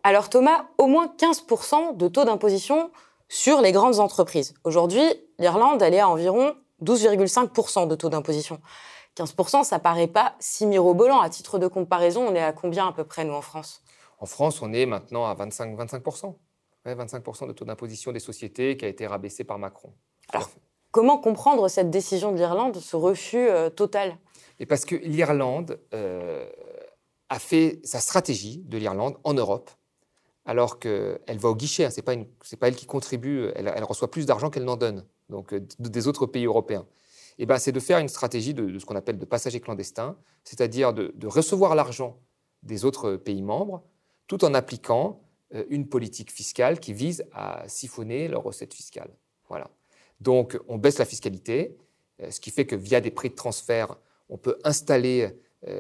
Alors 0.04 0.30
Thomas, 0.30 0.68
au 0.78 0.88
moins 0.88 1.08
15% 1.18 1.98
de 1.98 2.08
taux 2.08 2.26
d'imposition 2.26 2.92
sur 3.30 3.62
les 3.62 3.72
grandes 3.72 4.00
entreprises. 4.00 4.54
Aujourd'hui, 4.64 5.04
l'Irlande, 5.38 5.82
elle 5.82 5.94
est 5.94 6.00
à 6.00 6.10
environ 6.10 6.56
12,5% 6.82 7.88
de 7.88 7.96
taux 7.96 8.10
d'imposition. 8.10 8.62
15%, 9.18 9.64
ça 9.64 9.80
paraît 9.80 10.08
pas 10.08 10.36
si 10.40 10.66
mirobolant. 10.66 11.20
À 11.20 11.30
titre 11.30 11.60
de 11.60 11.68
comparaison, 11.68 12.28
on 12.28 12.36
est 12.36 12.44
à 12.44 12.54
combien 12.54 12.88
à 12.88 12.94
peu 12.94 13.04
près, 13.04 13.26
nous, 13.26 13.34
en 13.34 13.42
France? 13.42 13.82
En 14.20 14.26
France, 14.26 14.62
on 14.62 14.72
est 14.74 14.86
maintenant 14.86 15.26
à 15.26 15.34
25, 15.34 15.76
25%. 15.78 16.36
25% 16.86 17.48
de 17.48 17.52
taux 17.52 17.66
d'imposition 17.66 18.12
des 18.12 18.20
sociétés 18.20 18.78
qui 18.78 18.86
a 18.86 18.88
été 18.88 19.06
rabaissé 19.08 19.44
par 19.44 19.60
Macron. 19.60 19.92
Alors, 20.30 20.50
comment 20.92 21.18
comprendre 21.18 21.68
cette 21.68 21.90
décision 21.90 22.32
de 22.32 22.38
l'Irlande, 22.38 22.78
ce 22.78 22.96
refus 22.96 23.50
euh, 23.50 23.70
total? 23.70 24.18
Et 24.60 24.66
Parce 24.66 24.86
que 24.86 24.96
l'Irlande 24.96 25.80
euh, 25.94 26.50
a 27.30 27.40
fait 27.40 27.80
sa 27.84 28.00
stratégie 28.00 28.64
de 28.66 28.78
l'Irlande 28.78 29.18
en 29.24 29.34
Europe 29.34 29.70
alors 30.46 30.80
qu'elle 30.80 31.38
va 31.38 31.50
au 31.50 31.56
guichet. 31.56 31.86
Hein. 31.86 31.90
Ce 31.90 32.00
n'est 32.00 32.58
pas, 32.58 32.68
elle 32.68 32.76
qui 32.76 32.86
contribue, 32.86 33.50
elle, 33.56 33.84
reçoit 33.84 34.10
plus 34.10 34.26
d'argent 34.26 34.50
qu'elle 34.50 34.64
n'en 34.64 34.78
donne, 34.78 35.06
donc 35.30 35.54
euh, 35.54 35.66
des 35.80 36.08
autres 36.08 36.26
pays 36.26 36.46
européens. 36.46 36.88
Et 37.38 37.46
ben, 37.46 37.60
c'est 37.60 37.72
de 37.72 37.80
faire 37.80 38.00
une 38.00 38.08
stratégie 38.08 38.54
de, 38.54 38.80
ce 38.80 38.86
qu'on 38.86 38.96
appelle 38.96 39.20
de 39.20 39.26
passagers 39.26 39.60
clandestins, 39.60 40.18
c'est-à-dire 40.44 40.94
de, 40.94 41.14
recevoir 41.28 41.76
l'argent 41.76 42.20
des 42.64 42.86
autres 42.86 43.16
pays 43.16 43.44
membres, 43.44 43.84
tout 44.26 44.44
en 44.44 44.56
appliquant 44.56 45.22
une 45.70 45.88
politique 45.88 46.32
fiscale 46.32 46.80
qui 46.80 46.94
vise 46.94 47.24
à 47.32 47.64
siphonner 47.68 48.28
leurs 48.28 48.42
recettes 48.42 48.74
fiscales. 48.74 49.14
Voilà. 49.50 49.70
Donc, 50.20 50.60
on 50.68 50.78
baisse 50.78 50.98
la 50.98 51.06
fiscalité, 51.06 51.78
euh, 52.22 52.32
ce 52.32 52.40
qui 52.40 52.52
fait 52.52 52.66
que 52.66 52.76
via 52.76 53.02
des 53.02 53.12
prix 53.12 53.30
de 53.30 53.36
transfert, 53.36 53.98
on 54.30 54.38
peut 54.38 54.58
installer 54.64 55.32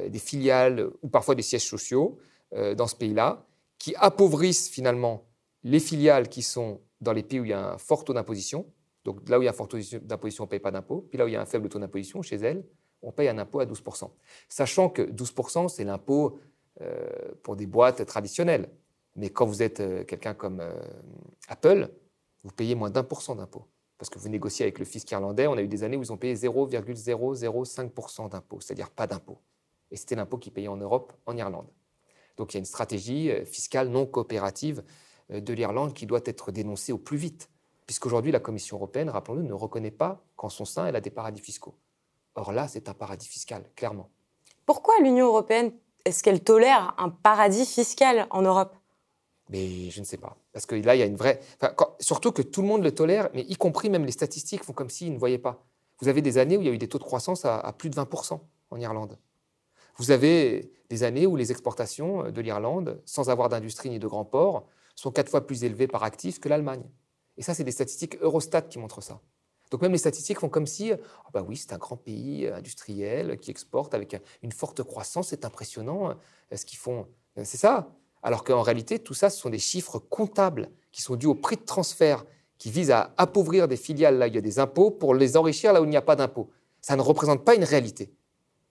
des 0.09 0.19
filiales 0.19 0.89
ou 1.03 1.07
parfois 1.07 1.35
des 1.35 1.43
sièges 1.43 1.67
sociaux 1.67 2.17
dans 2.51 2.87
ce 2.87 2.95
pays-là 2.95 3.45
qui 3.77 3.93
appauvrissent 3.95 4.69
finalement 4.69 5.25
les 5.63 5.79
filiales 5.79 6.29
qui 6.29 6.41
sont 6.41 6.81
dans 7.01 7.13
les 7.13 7.23
pays 7.23 7.39
où 7.39 7.45
il 7.45 7.49
y 7.49 7.53
a 7.53 7.73
un 7.73 7.77
fort 7.77 8.03
taux 8.03 8.13
d'imposition. 8.13 8.65
Donc 9.05 9.27
là 9.29 9.37
où 9.37 9.41
il 9.41 9.45
y 9.45 9.47
a 9.47 9.51
un 9.51 9.53
fort 9.53 9.67
taux 9.67 9.77
d'imposition, 10.01 10.43
on 10.43 10.47
ne 10.47 10.49
paye 10.49 10.59
pas 10.59 10.71
d'impôt. 10.71 11.05
Puis 11.09 11.17
là 11.17 11.25
où 11.25 11.27
il 11.27 11.33
y 11.33 11.35
a 11.35 11.41
un 11.41 11.45
faible 11.45 11.69
taux 11.69 11.79
d'imposition, 11.79 12.21
chez 12.21 12.37
elles, 12.37 12.65
on 13.01 13.11
paye 13.11 13.27
un 13.29 13.37
impôt 13.37 13.59
à 13.59 13.65
12%. 13.65 14.09
Sachant 14.49 14.89
que 14.89 15.03
12%, 15.03 15.69
c'est 15.69 15.83
l'impôt 15.83 16.39
euh, 16.81 17.09
pour 17.43 17.55
des 17.55 17.67
boîtes 17.67 18.05
traditionnelles. 18.05 18.69
Mais 19.15 19.29
quand 19.29 19.45
vous 19.45 19.61
êtes 19.61 19.79
euh, 19.79 20.03
quelqu'un 20.03 20.33
comme 20.33 20.59
euh, 20.59 20.73
Apple, 21.47 21.89
vous 22.43 22.51
payez 22.51 22.75
moins 22.75 22.89
d'un 22.89 23.03
pour 23.03 23.21
cent 23.21 23.35
d'impôt. 23.35 23.65
Parce 23.97 24.09
que 24.09 24.19
vous 24.19 24.29
négociez 24.29 24.63
avec 24.63 24.79
le 24.79 24.85
fisc 24.85 25.09
irlandais, 25.11 25.47
on 25.47 25.53
a 25.53 25.61
eu 25.61 25.67
des 25.67 25.83
années 25.83 25.97
où 25.97 26.03
ils 26.03 26.13
ont 26.13 26.17
payé 26.17 26.35
0,005% 26.35 28.29
d'impôt, 28.29 28.59
c'est-à-dire 28.61 28.91
pas 28.91 29.07
d'impôt. 29.07 29.39
Et 29.89 29.95
c'était 29.95 30.15
l'impôt 30.15 30.37
qu'ils 30.37 30.53
payaient 30.53 30.67
en 30.67 30.77
Europe, 30.77 31.13
en 31.25 31.35
Irlande. 31.35 31.67
Donc 32.37 32.53
il 32.53 32.57
y 32.57 32.59
a 32.59 32.59
une 32.59 32.65
stratégie 32.65 33.31
euh, 33.31 33.45
fiscale 33.45 33.89
non 33.89 34.05
coopérative 34.05 34.83
euh, 35.31 35.41
de 35.41 35.53
l'Irlande 35.53 35.93
qui 35.93 36.05
doit 36.05 36.21
être 36.25 36.51
dénoncée 36.51 36.91
au 36.91 36.97
plus 36.99 37.17
vite, 37.17 37.49
puisqu'aujourd'hui 37.87 38.31
la 38.31 38.39
Commission 38.39 38.77
européenne, 38.77 39.09
rappelons-le, 39.09 39.41
ne 39.41 39.53
reconnaît 39.53 39.91
pas 39.91 40.23
qu'en 40.35 40.49
son 40.49 40.65
sein 40.65 40.85
elle 40.85 40.95
a 40.95 41.01
des 41.01 41.09
paradis 41.09 41.41
fiscaux. 41.41 41.75
Or 42.35 42.51
là, 42.51 42.67
c'est 42.67 42.87
un 42.87 42.93
paradis 42.93 43.27
fiscal, 43.27 43.63
clairement. 43.75 44.11
Pourquoi 44.67 44.93
l'Union 45.01 45.25
européenne, 45.25 45.71
est-ce 46.05 46.21
qu'elle 46.21 46.43
tolère 46.43 46.93
un 46.99 47.09
paradis 47.09 47.65
fiscal 47.65 48.27
en 48.29 48.43
Europe? 48.43 48.76
Mais 49.49 49.89
je 49.89 49.99
ne 49.99 50.05
sais 50.05 50.17
pas. 50.17 50.37
Parce 50.53 50.65
que 50.65 50.75
là, 50.75 50.95
il 50.95 50.99
y 50.99 51.01
a 51.01 51.05
une 51.05 51.15
vraie. 51.15 51.39
surtout 51.99 52.31
que 52.31 52.41
tout 52.41 52.61
le 52.61 52.67
monde 52.67 52.83
le 52.83 52.91
tolère, 52.91 53.29
mais 53.33 53.43
y 53.43 53.55
compris 53.55 53.89
même 53.89 54.05
les 54.05 54.11
statistiques 54.11 54.63
font 54.63 54.73
comme 54.73 54.89
s'ils 54.89 55.13
ne 55.13 55.17
voyaient 55.17 55.37
pas. 55.37 55.65
Vous 55.99 56.07
avez 56.07 56.21
des 56.21 56.37
années 56.37 56.57
où 56.57 56.61
il 56.61 56.67
y 56.67 56.69
a 56.69 56.73
eu 56.73 56.77
des 56.77 56.87
taux 56.87 56.99
de 56.99 57.03
croissance 57.03 57.45
à, 57.45 57.73
plus 57.77 57.89
de 57.89 57.95
20% 57.95 58.39
en 58.69 58.79
Irlande. 58.79 59.17
Vous 59.97 60.11
avez 60.11 60.71
des 60.89 61.03
années 61.03 61.25
où 61.25 61.35
les 61.35 61.51
exportations 61.51 62.25
euh, 62.25 62.31
de 62.31 62.41
l'Irlande, 62.41 63.01
sans 63.05 63.29
avoir 63.29 63.49
d'industrie 63.49 63.89
ni 63.89 63.99
de 63.99 64.07
grands 64.07 64.25
ports, 64.25 64.67
sont 64.95 65.11
quatre 65.11 65.29
fois 65.29 65.45
plus 65.45 65.63
élevées 65.63 65.87
par 65.87 66.03
actif 66.03 66.39
que 66.39 66.49
l'Allemagne. 66.49 66.83
Et 67.37 67.41
ça, 67.41 67.53
c'est 67.53 67.63
des 67.63 67.71
statistiques 67.71 68.17
Eurostat 68.21 68.63
qui 68.63 68.79
montrent 68.79 69.01
ça. 69.01 69.21
Donc 69.71 69.81
même 69.81 69.91
les 69.91 69.97
statistiques 69.97 70.39
font 70.39 70.49
comme 70.49 70.67
si, 70.67 70.93
oh 70.93 71.29
bah 71.33 71.43
oui, 71.45 71.57
c'est 71.57 71.73
un 71.73 71.77
grand 71.77 71.97
pays 71.97 72.45
euh, 72.45 72.55
industriel 72.55 73.37
qui 73.39 73.51
exporte 73.51 73.93
avec 73.93 74.15
une 74.43 74.51
forte 74.51 74.83
croissance, 74.83 75.29
c'est 75.29 75.45
impressionnant 75.45 76.11
euh, 76.11 76.55
ce 76.55 76.65
qu'ils 76.65 76.79
font. 76.79 77.07
C'est 77.43 77.57
ça. 77.57 77.91
Alors 78.27 78.43
qu'en 78.43 78.61
réalité, 78.61 78.99
tout 78.99 79.13
ça, 79.13 79.29
ce 79.29 79.39
sont 79.39 79.49
des 79.49 79.57
chiffres 79.57 79.99
comptables 79.99 80.69
qui 80.91 81.01
sont 81.01 81.15
dus 81.15 81.27
au 81.27 81.33
prix 81.33 81.55
de 81.55 81.61
transfert, 81.61 82.25
qui 82.57 82.69
visent 82.69 82.91
à 82.91 83.13
appauvrir 83.15 83.69
des 83.69 83.77
filiales 83.77 84.17
là 84.17 84.25
où 84.25 84.27
il 84.27 84.35
y 84.35 84.37
a 84.37 84.41
des 84.41 84.59
impôts 84.59 84.91
pour 84.91 85.15
les 85.15 85.37
enrichir 85.37 85.71
là 85.71 85.81
où 85.81 85.85
il 85.85 85.89
n'y 85.89 85.95
a 85.95 86.01
pas 86.01 86.17
d'impôts. 86.17 86.49
Ça 86.81 86.97
ne 86.97 87.01
représente 87.01 87.45
pas 87.45 87.55
une 87.55 87.63
réalité. 87.63 88.11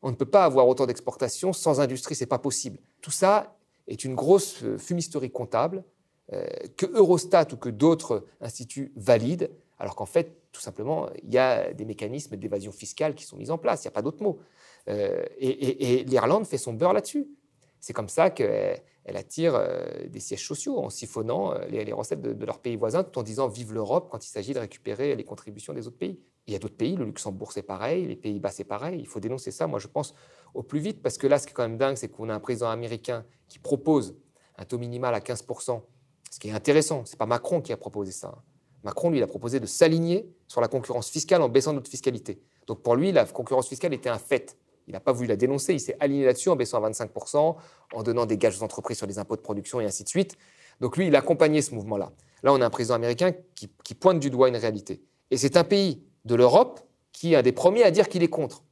On 0.03 0.11
ne 0.11 0.15
peut 0.15 0.27
pas 0.27 0.45
avoir 0.45 0.69
autant 0.69 0.85
d'exportations 0.85 1.55
sans 1.55 1.81
industrie, 1.81 2.15
c'est 2.15 2.27
pas 2.27 2.39
possible. 2.39 2.79
Tout 3.01 3.11
ça 3.11 3.57
est 3.89 4.05
une 4.05 4.15
grosse 4.15 4.63
euh, 4.63 4.77
fumisterie 4.77 5.31
comptable 5.31 5.85
euh, 6.35 6.45
que 6.77 6.85
Eurostat 6.85 7.47
ou 7.55 7.57
que 7.57 7.71
d'autres 7.71 8.27
instituts 8.43 8.93
valident, 8.95 9.49
alors 9.79 9.97
qu'en 9.97 10.05
fait, 10.05 10.37
tout 10.53 10.61
simplement, 10.61 11.09
il 11.23 11.33
y 11.33 11.39
a 11.39 11.73
des 11.73 11.87
mécanismes 11.87 12.37
d'évasion 12.37 12.73
fiscale 12.73 13.15
qui 13.15 13.25
sont 13.25 13.39
mis 13.39 13.51
en 13.51 13.57
place, 13.57 13.85
il 13.85 13.87
n'y 13.87 13.93
a 13.93 13.93
pas 13.93 14.03
d'autre 14.03 14.23
mot. 14.23 14.39
Euh, 14.89 15.25
et, 15.39 16.05
l'Irlande 16.05 16.47
fait 16.47 16.59
son 16.59 16.75
beurre 16.75 16.93
là-dessus. 16.93 17.27
C'est 17.81 17.93
comme 17.93 18.09
ça 18.09 18.31
qu'elle 18.31 18.81
attire 19.07 19.61
des 20.09 20.21
sièges 20.21 20.47
sociaux 20.47 20.79
en 20.79 20.91
siphonnant 20.91 21.55
les, 21.69 21.93
recettes 21.93 22.21
de, 22.21 22.45
leurs 22.45 22.59
pays 22.59 22.77
voisins 22.77 23.05
tout 23.05 23.19
en 23.19 23.23
disant 23.23 23.49
vive 23.49 23.73
l'Europe 23.73 24.09
quand 24.11 24.25
il 24.25 24.29
s'agit 24.29 24.55
de 24.55 24.59
récupérer 24.59 25.15
les 25.15 25.25
contributions 25.25 25.73
des 25.73 25.87
autres 25.87 25.99
pays. 25.99 26.19
Il 26.47 26.53
y 26.53 26.57
a 26.57 26.59
d'autres 26.59 26.77
pays, 26.77 26.95
le 26.95 27.05
Luxembourg 27.05 27.53
c'est 27.53 27.63
pareil, 27.63 28.07
les 28.07 28.17
Pays-Bas 28.17 28.51
c'est 28.51 28.65
pareil. 28.65 29.01
Il 29.01 29.07
faut 29.07 29.21
dénoncer 29.21 29.51
ça, 29.51 29.67
moi 29.67 29.79
je 29.79 29.89
pense, 29.89 30.15
au 30.55 30.63
plus 30.63 30.79
vite, 30.79 31.03
parce 31.03 31.19
que 31.19 31.27
là, 31.27 31.39
ce 31.39 31.47
qui 31.47 31.51
est 31.51 31.55
quand 31.55 31.69
même 31.69 31.77
dingue, 31.77 31.97
c'est 31.97 32.09
qu'on 32.09 32.29
a 32.29 32.35
un 32.35 32.41
président 32.41 32.71
américain 32.71 33.25
qui 33.49 33.59
propose 33.59 34.17
un 34.57 34.65
taux 34.65 34.79
minimal 34.79 35.15
à 35.15 35.21
15%, 35.21 35.83
ce 36.31 36.39
qui 36.39 36.49
est 36.49 36.53
intéressant. 36.53 37.05
Ce 37.05 37.13
n'est 37.13 37.19
pas 37.19 37.27
Macron 37.27 37.61
qui 37.61 37.73
a 37.73 37.77
proposé 37.77 38.13
ça. 38.13 38.43
Macron, 38.85 39.11
lui, 39.11 39.19
il 39.19 39.23
a 39.23 39.27
proposé 39.27 39.61
de 39.61 39.67
s'aligner 39.67 40.33
sur 40.47 40.61
la 40.61 40.69
concurrence 40.69 41.11
fiscale 41.11 41.43
en 41.43 41.49
baissant 41.49 41.73
notre 41.73 41.91
fiscalité. 41.91 42.41
Donc 42.67 42.83
pour 42.83 42.97
lui, 42.97 43.13
la 43.13 43.25
concurrence 43.27 43.69
fiscale 43.69 43.93
était 43.95 44.09
un 44.09 44.19
fait. 44.19 44.57
Il 44.87 44.93
n'a 44.93 45.01
pas 45.01 45.13
voulu 45.13 45.29
la 45.29 45.37
dénoncer, 45.37 45.75
il 45.75 45.81
s'est 45.81 45.97
aligné 46.01 46.25
là-dessus 46.25 46.49
en 46.49 46.57
baissant 46.57 46.83
à 46.83 46.91
25%, 46.91 47.57
en 47.93 48.03
donnant 48.03 48.27
des 48.27 48.39
gages 48.39 48.61
aux 48.61 48.63
entreprises 48.63 48.99
sur 48.99 49.07
les 49.07 49.19
impôts 49.19 49.37
de 49.37 49.41
production 49.41 49.81
et 49.81 49.85
ainsi 49.85 50.05
de 50.05 50.09
suite. 50.09 50.37
Donc 50.81 50.97
lui, 50.97 51.09
il 51.09 51.17
a 51.17 51.21
accompagné 51.21 51.63
ce 51.63 51.75
mouvement-là. 51.75 52.13
Là, 52.43 52.53
on 52.53 52.61
a 52.61 52.67
un 52.67 52.71
président 52.71 52.95
américain 52.95 53.33
qui, 53.55 53.71
qui 53.83 53.95
pointe 53.95 54.21
du 54.21 54.31
doigt 54.31 54.49
une 54.49 54.57
réalité. 54.57 55.03
Et 55.31 55.37
c'est 55.37 55.57
un 55.57 55.65
pays 55.65 56.05
de 56.25 56.35
l'Europe 56.35 56.81
qui 57.13 57.33
est 57.33 57.37
un 57.37 57.43
des 57.43 57.53
premiers 57.53 57.83
à 57.83 57.91
dire 57.91 58.09
qu'il 58.09 58.23
est 58.23 58.29
contre. 58.29 58.63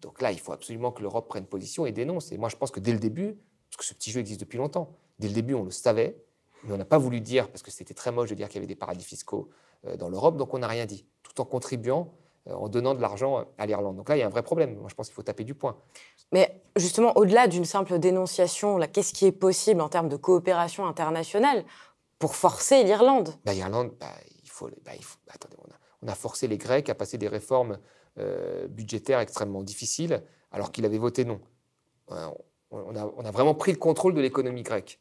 Donc 0.00 0.20
là, 0.20 0.32
il 0.32 0.40
faut 0.40 0.52
absolument 0.52 0.92
que 0.92 1.02
l'Europe 1.02 1.28
prenne 1.28 1.46
position 1.46 1.86
et 1.86 1.92
dénonce. 1.92 2.32
Et 2.32 2.36
moi, 2.36 2.48
je 2.48 2.56
pense 2.56 2.70
que 2.70 2.80
dès 2.80 2.92
le 2.92 2.98
début, 2.98 3.36
parce 3.70 3.76
que 3.78 3.84
ce 3.84 3.94
petit 3.94 4.10
jeu 4.10 4.20
existe 4.20 4.40
depuis 4.40 4.58
longtemps, 4.58 4.96
dès 5.18 5.28
le 5.28 5.34
début, 5.34 5.54
on 5.54 5.64
le 5.64 5.70
savait, 5.70 6.22
mais 6.64 6.74
on 6.74 6.76
n'a 6.76 6.84
pas 6.84 6.98
voulu 6.98 7.20
dire, 7.20 7.48
parce 7.48 7.62
que 7.62 7.70
c'était 7.70 7.94
très 7.94 8.12
moche 8.12 8.28
de 8.28 8.34
dire 8.34 8.48
qu'il 8.48 8.56
y 8.56 8.58
avait 8.58 8.66
des 8.66 8.74
paradis 8.74 9.04
fiscaux 9.04 9.50
euh, 9.86 9.96
dans 9.96 10.08
l'Europe, 10.08 10.36
donc 10.36 10.52
on 10.52 10.58
n'a 10.58 10.68
rien 10.68 10.86
dit, 10.86 11.06
tout 11.22 11.40
en 11.40 11.44
contribuant, 11.44 12.12
en 12.50 12.68
donnant 12.68 12.94
de 12.94 13.00
l'argent 13.00 13.44
à 13.58 13.66
l'Irlande. 13.66 13.96
Donc 13.96 14.08
là, 14.08 14.16
il 14.16 14.20
y 14.20 14.22
a 14.22 14.26
un 14.26 14.30
vrai 14.30 14.42
problème. 14.42 14.76
Moi, 14.76 14.88
je 14.88 14.94
pense 14.94 15.08
qu'il 15.08 15.14
faut 15.14 15.22
taper 15.22 15.44
du 15.44 15.54
poing. 15.54 15.76
Mais 16.32 16.62
justement, 16.76 17.16
au-delà 17.16 17.46
d'une 17.46 17.64
simple 17.64 17.98
dénonciation, 17.98 18.78
qu'est-ce 18.92 19.14
qui 19.14 19.26
est 19.26 19.32
possible 19.32 19.80
en 19.80 19.88
termes 19.88 20.08
de 20.08 20.16
coopération 20.16 20.86
internationale 20.86 21.64
pour 22.18 22.36
forcer 22.36 22.84
l'Irlande? 22.84 23.30
Bah, 23.44 23.54
L'Irlande, 23.54 23.92
bah, 23.98 24.06
il 24.42 24.50
faut... 24.50 24.68
Bah, 24.84 24.92
il 24.94 25.04
faut 25.04 25.18
attendez, 25.30 25.56
on 25.58 25.70
a 25.70 25.76
on 26.04 26.08
a 26.08 26.14
forcé 26.14 26.46
les 26.46 26.58
Grecs 26.58 26.88
à 26.90 26.94
passer 26.94 27.18
des 27.18 27.28
réformes 27.28 27.78
euh, 28.18 28.68
budgétaires 28.68 29.20
extrêmement 29.20 29.62
difficiles, 29.62 30.22
alors 30.52 30.70
qu'ils 30.70 30.84
avaient 30.84 30.98
voté 30.98 31.24
non. 31.24 31.40
Euh, 32.10 32.28
on 32.70 32.94
a, 32.96 33.30
vraiment 33.30 33.54
pris 33.54 33.70
le 33.70 33.78
contrôle 33.78 34.14
de 34.14 34.20
l'économie 34.20 34.64
grecque 34.64 35.00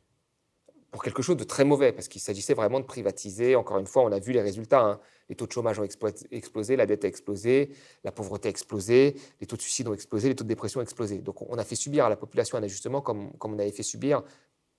pour 0.93 1.03
quelque 1.03 1.23
chose 1.23 1.37
de 1.37 1.43
très 1.43 1.65
mauvais, 1.65 1.91
parce 1.91 2.07
qu'il 2.07 2.21
s'agissait 2.21 2.53
vraiment 2.53 2.79
de 2.79 2.85
privatiser. 2.85 3.55
Encore 3.55 3.79
une 3.79 3.87
fois, 3.87 4.03
on 4.03 4.11
a 4.11 4.19
vu 4.19 4.31
les 4.31 4.43
résultats. 4.43 4.81
Hein. 4.81 4.99
Les 5.27 5.35
taux 5.35 5.47
de 5.47 5.51
chômage 5.51 5.79
ont 5.79 5.83
explosé, 5.83 6.75
la 6.75 6.85
dette 6.85 7.03
a 7.03 7.07
explosé, 7.07 7.71
la 8.03 8.11
pauvreté 8.11 8.47
a 8.47 8.51
explosé, 8.51 9.15
les 9.41 9.47
taux 9.47 9.55
de 9.55 9.61
suicide 9.61 9.87
ont 9.87 9.93
explosé, 9.95 10.29
les 10.29 10.35
taux 10.35 10.43
de 10.43 10.49
dépression 10.49 10.81
ont 10.81 10.83
explosé. 10.83 11.17
Donc 11.17 11.41
on 11.41 11.57
a 11.57 11.63
fait 11.63 11.75
subir 11.75 12.05
à 12.05 12.09
la 12.09 12.15
population 12.15 12.59
un 12.59 12.63
ajustement 12.63 13.01
comme, 13.01 13.35
comme 13.39 13.55
on 13.55 13.59
avait 13.59 13.71
fait 13.71 13.81
subir 13.81 14.21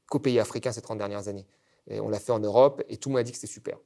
qu'aux 0.08 0.20
pays 0.20 0.38
africains 0.38 0.70
ces 0.70 0.82
30 0.82 0.98
dernières 0.98 1.26
années. 1.26 1.46
On 1.90 2.08
l'a 2.08 2.20
fait 2.20 2.32
en 2.32 2.38
Europe, 2.38 2.84
et 2.88 2.96
tout 2.96 3.08
le 3.08 3.14
monde 3.14 3.20
a 3.20 3.22
dit 3.24 3.32
que 3.32 3.38
c'était 3.38 3.52
super. 3.52 3.76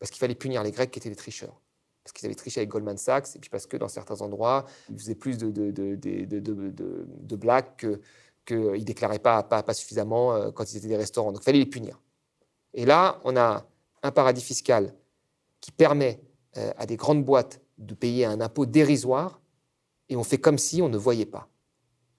Parce 0.00 0.10
qu'il 0.10 0.18
fallait 0.18 0.34
punir 0.34 0.64
les 0.64 0.72
Grecs 0.72 0.90
qui 0.90 0.98
étaient 0.98 1.08
des 1.08 1.14
tricheurs 1.14 1.60
parce 2.06 2.12
qu'ils 2.12 2.26
avaient 2.26 2.36
triché 2.36 2.60
avec 2.60 2.68
Goldman 2.70 2.96
Sachs, 2.96 3.34
et 3.34 3.40
puis 3.40 3.50
parce 3.50 3.66
que 3.66 3.76
dans 3.76 3.88
certains 3.88 4.20
endroits, 4.20 4.64
ils 4.90 4.96
faisaient 4.96 5.16
plus 5.16 5.38
de, 5.38 5.50
de, 5.50 5.72
de, 5.72 7.36
blagues 7.36 7.98
qu'ils 8.46 8.58
ne 8.58 8.78
déclaraient 8.78 9.18
pas, 9.18 9.42
pas, 9.42 9.62
pas, 9.62 9.74
suffisamment 9.74 10.34
euh, 10.34 10.50
quand 10.50 10.72
ils 10.72 10.78
étaient 10.78 10.88
des 10.88 10.96
restaurants. 10.96 11.32
Donc 11.32 11.42
il 11.42 11.44
fallait 11.44 11.58
les 11.58 11.66
punir. 11.66 12.00
Et 12.72 12.86
là, 12.86 13.20
on 13.24 13.36
a 13.36 13.66
un 14.02 14.10
paradis 14.10 14.40
fiscal 14.40 14.94
qui 15.60 15.72
permet 15.72 16.20
euh, 16.56 16.72
à 16.78 16.86
des 16.86 16.96
grandes 16.96 17.24
boîtes 17.24 17.60
de 17.78 17.94
payer 17.94 18.24
un 18.24 18.40
impôt 18.40 18.66
dérisoire 18.66 19.40
et 20.08 20.16
on 20.16 20.24
fait 20.24 20.38
comme 20.38 20.58
si 20.58 20.80
on 20.80 20.88
ne 20.88 20.96
voyait 20.96 21.26
pas. 21.26 21.48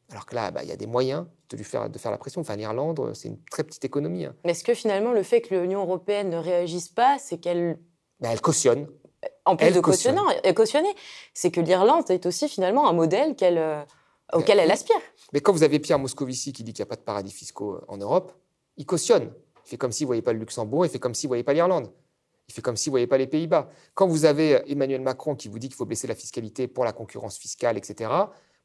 Alors 0.09 0.25
que 0.25 0.35
là, 0.35 0.51
bah, 0.51 0.63
il 0.63 0.69
y 0.69 0.71
a 0.71 0.77
des 0.77 0.87
moyens 0.87 1.25
de 1.49 1.57
lui 1.57 1.63
faire, 1.63 1.89
de 1.89 1.97
faire 1.97 2.11
la 2.11 2.17
pression. 2.17 2.41
Enfin, 2.41 2.55
l'Irlande, 2.55 3.11
c'est 3.13 3.29
une 3.29 3.41
très 3.45 3.63
petite 3.63 3.85
économie. 3.85 4.25
Hein. 4.25 4.35
Mais 4.45 4.51
est-ce 4.51 4.63
que 4.63 4.73
finalement, 4.73 5.11
le 5.11 5.23
fait 5.23 5.41
que 5.41 5.55
l'Union 5.55 5.81
européenne 5.81 6.29
ne 6.29 6.37
réagisse 6.37 6.89
pas, 6.89 7.17
c'est 7.19 7.37
qu'elle. 7.37 7.79
Bah, 8.19 8.29
elle 8.31 8.41
cautionne. 8.41 8.87
En 9.45 9.55
plus 9.55 9.71
de 9.71 9.79
cautionner, 9.79 10.93
c'est 11.33 11.51
que 11.51 11.59
l'Irlande 11.59 12.09
est 12.09 12.25
aussi 12.25 12.47
finalement 12.47 12.87
un 12.87 12.93
modèle 12.93 13.35
qu'elle, 13.35 13.57
euh, 13.57 13.81
auquel 14.33 14.59
elle 14.59 14.71
aspire. 14.71 14.99
Mais 15.33 15.41
quand 15.41 15.53
vous 15.53 15.63
avez 15.63 15.79
Pierre 15.79 15.99
Moscovici 15.99 16.53
qui 16.53 16.63
dit 16.63 16.73
qu'il 16.73 16.83
n'y 16.83 16.87
a 16.87 16.89
pas 16.89 16.95
de 16.95 17.01
paradis 17.01 17.31
fiscaux 17.31 17.75
euh, 17.75 17.85
en 17.87 17.97
Europe, 17.97 18.33
il 18.77 18.85
cautionne. 18.85 19.31
Il 19.65 19.69
fait 19.69 19.77
comme 19.77 19.91
s'il 19.91 20.05
ne 20.05 20.07
voyait 20.07 20.21
pas 20.21 20.33
le 20.33 20.39
Luxembourg, 20.39 20.85
il 20.85 20.89
fait 20.89 20.99
comme 20.99 21.13
s'il 21.13 21.27
ne 21.27 21.31
voyait 21.31 21.43
pas 21.43 21.53
l'Irlande. 21.53 21.91
Il 22.47 22.53
fait 22.53 22.61
comme 22.61 22.77
s'il 22.77 22.91
ne 22.91 22.93
voyait 22.93 23.07
pas 23.07 23.17
les 23.17 23.27
Pays-Bas. 23.27 23.69
Quand 23.93 24.07
vous 24.07 24.25
avez 24.25 24.55
euh, 24.55 24.61
Emmanuel 24.67 25.01
Macron 25.01 25.35
qui 25.35 25.47
vous 25.47 25.59
dit 25.59 25.67
qu'il 25.67 25.75
faut 25.75 25.85
baisser 25.85 26.07
la 26.07 26.15
fiscalité 26.15 26.67
pour 26.67 26.85
la 26.85 26.93
concurrence 26.93 27.37
fiscale, 27.37 27.77
etc., 27.77 28.09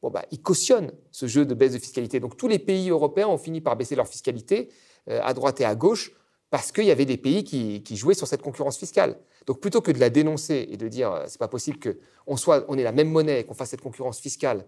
bon, 0.02 0.10
bah, 0.10 0.24
il 0.30 0.40
cautionne 0.40 0.92
ce 1.10 1.26
jeu 1.26 1.44
de 1.44 1.54
baisse 1.54 1.72
de 1.72 1.78
fiscalité. 1.78 2.20
Donc 2.20 2.36
tous 2.36 2.48
les 2.48 2.58
pays 2.58 2.90
européens 2.90 3.28
ont 3.28 3.38
fini 3.38 3.60
par 3.60 3.76
baisser 3.76 3.96
leur 3.96 4.06
fiscalité 4.06 4.70
euh, 5.08 5.20
à 5.22 5.34
droite 5.34 5.60
et 5.60 5.64
à 5.64 5.74
gauche 5.74 6.12
parce 6.52 6.70
qu'il 6.70 6.84
y 6.84 6.90
avait 6.90 7.06
des 7.06 7.16
pays 7.16 7.44
qui, 7.44 7.96
jouaient 7.96 8.14
sur 8.14 8.28
cette 8.28 8.42
concurrence 8.42 8.76
fiscale. 8.76 9.18
Donc 9.46 9.58
plutôt 9.58 9.80
que 9.80 9.90
de 9.90 9.98
la 9.98 10.10
dénoncer 10.10 10.68
et 10.70 10.76
de 10.76 10.86
dire 10.86 11.10
euh, 11.10 11.24
c'est 11.26 11.38
pas 11.38 11.48
possible 11.48 11.78
qu'on 11.80 12.36
on 12.46 12.78
ait 12.78 12.82
la 12.82 12.92
même 12.92 13.10
monnaie 13.10 13.40
et 13.40 13.44
qu'on 13.44 13.54
fasse 13.54 13.70
cette 13.70 13.80
concurrence 13.80 14.20
fiscale, 14.20 14.66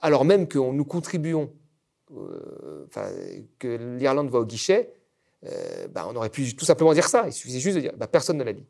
alors 0.00 0.24
même 0.24 0.46
que 0.48 0.58
nous 0.58 0.84
contribuons, 0.84 1.52
que 3.58 3.96
l'Irlande 3.98 4.30
va 4.30 4.40
au 4.40 4.44
guichet, 4.44 4.94
euh, 5.44 5.88
bah, 5.88 6.06
on 6.08 6.14
aurait 6.16 6.30
pu 6.30 6.54
tout 6.54 6.64
simplement 6.64 6.92
dire 6.92 7.08
ça. 7.08 7.26
Il 7.26 7.32
suffisait 7.32 7.60
juste 7.60 7.76
de 7.76 7.80
dire 7.80 7.92
bah, 7.96 8.06
personne 8.06 8.36
ne 8.36 8.44
l'a 8.44 8.52
dit. 8.52 8.66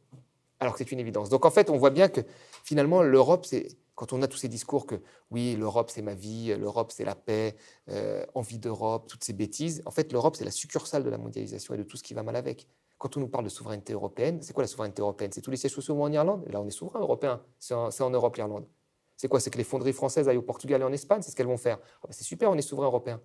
Alors 0.60 0.74
que 0.74 0.78
c'est 0.78 0.92
une 0.92 1.00
évidence. 1.00 1.28
Donc 1.28 1.44
en 1.44 1.50
fait, 1.50 1.70
on 1.70 1.76
voit 1.76 1.90
bien 1.90 2.08
que 2.08 2.20
finalement, 2.64 3.02
l'Europe, 3.02 3.46
c'est. 3.46 3.68
Quand 3.94 4.14
on 4.14 4.22
a 4.22 4.26
tous 4.26 4.38
ces 4.38 4.48
discours 4.48 4.86
que 4.86 4.94
oui, 5.30 5.54
l'Europe 5.54 5.90
c'est 5.90 6.00
ma 6.00 6.14
vie, 6.14 6.52
l'Europe 6.58 6.90
c'est 6.90 7.04
la 7.04 7.14
paix, 7.14 7.56
euh, 7.90 8.24
envie 8.34 8.58
d'Europe, 8.58 9.06
toutes 9.06 9.22
ces 9.22 9.34
bêtises, 9.34 9.82
en 9.84 9.90
fait 9.90 10.10
l'Europe 10.12 10.34
c'est 10.34 10.46
la 10.46 10.50
succursale 10.50 11.04
de 11.04 11.10
la 11.10 11.18
mondialisation 11.18 11.74
et 11.74 11.76
de 11.76 11.82
tout 11.82 11.98
ce 11.98 12.02
qui 12.02 12.14
va 12.14 12.22
mal 12.22 12.34
avec. 12.34 12.66
Quand 12.96 13.18
on 13.18 13.20
nous 13.20 13.28
parle 13.28 13.44
de 13.44 13.50
souveraineté 13.50 13.92
européenne, 13.92 14.40
c'est 14.40 14.54
quoi 14.54 14.64
la 14.64 14.68
souveraineté 14.68 15.02
européenne? 15.02 15.30
C'est 15.32 15.42
tous 15.42 15.50
les 15.50 15.58
sièges 15.58 15.74
sociaux 15.74 16.02
en 16.02 16.10
Irlande? 16.10 16.42
Là 16.50 16.62
on 16.62 16.66
est 16.66 16.70
souverain 16.70 17.00
européen, 17.00 17.42
c'est 17.58 17.74
en, 17.74 18.10
Europe 18.10 18.34
l'Irlande. 18.36 18.64
C'est 19.22 19.28
quoi 19.28 19.38
C'est 19.38 19.50
que 19.50 19.58
les 19.58 19.62
fonderies 19.62 19.92
françaises 19.92 20.28
aillent 20.28 20.38
au 20.38 20.42
Portugal 20.42 20.80
et 20.80 20.84
en 20.84 20.92
Espagne, 20.92 21.22
c'est 21.22 21.30
ce 21.30 21.36
qu'elles 21.36 21.46
vont 21.46 21.56
faire. 21.56 21.78
Ah 21.80 22.08
bah, 22.08 22.08
c'est 22.10 22.24
super, 22.24 22.50
on 22.50 22.56
est 22.56 22.60
souverain 22.60 22.88
européen. 22.88 23.20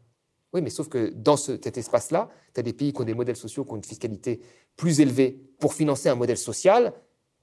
Oui, 0.53 0.62
mais 0.62 0.69
sauf 0.69 0.89
que 0.89 1.12
dans 1.15 1.38
cet 1.38 1.75
espace-là, 1.75 2.29
tu 2.53 2.60
as 2.60 2.62
des 2.62 2.71
pays 2.71 2.93
qui 2.93 3.01
ont 3.01 3.03
des 3.03 3.15
modèles 3.15 3.36
sociaux, 3.36 3.65
qui 3.65 3.73
ont 3.73 3.77
une 3.77 3.83
fiscalité 3.83 4.39
plus 4.75 4.99
élevée 4.99 5.41
pour 5.60 5.73
financer 5.73 6.07
un 6.07 6.13
modèle 6.13 6.38
social, 6.38 6.93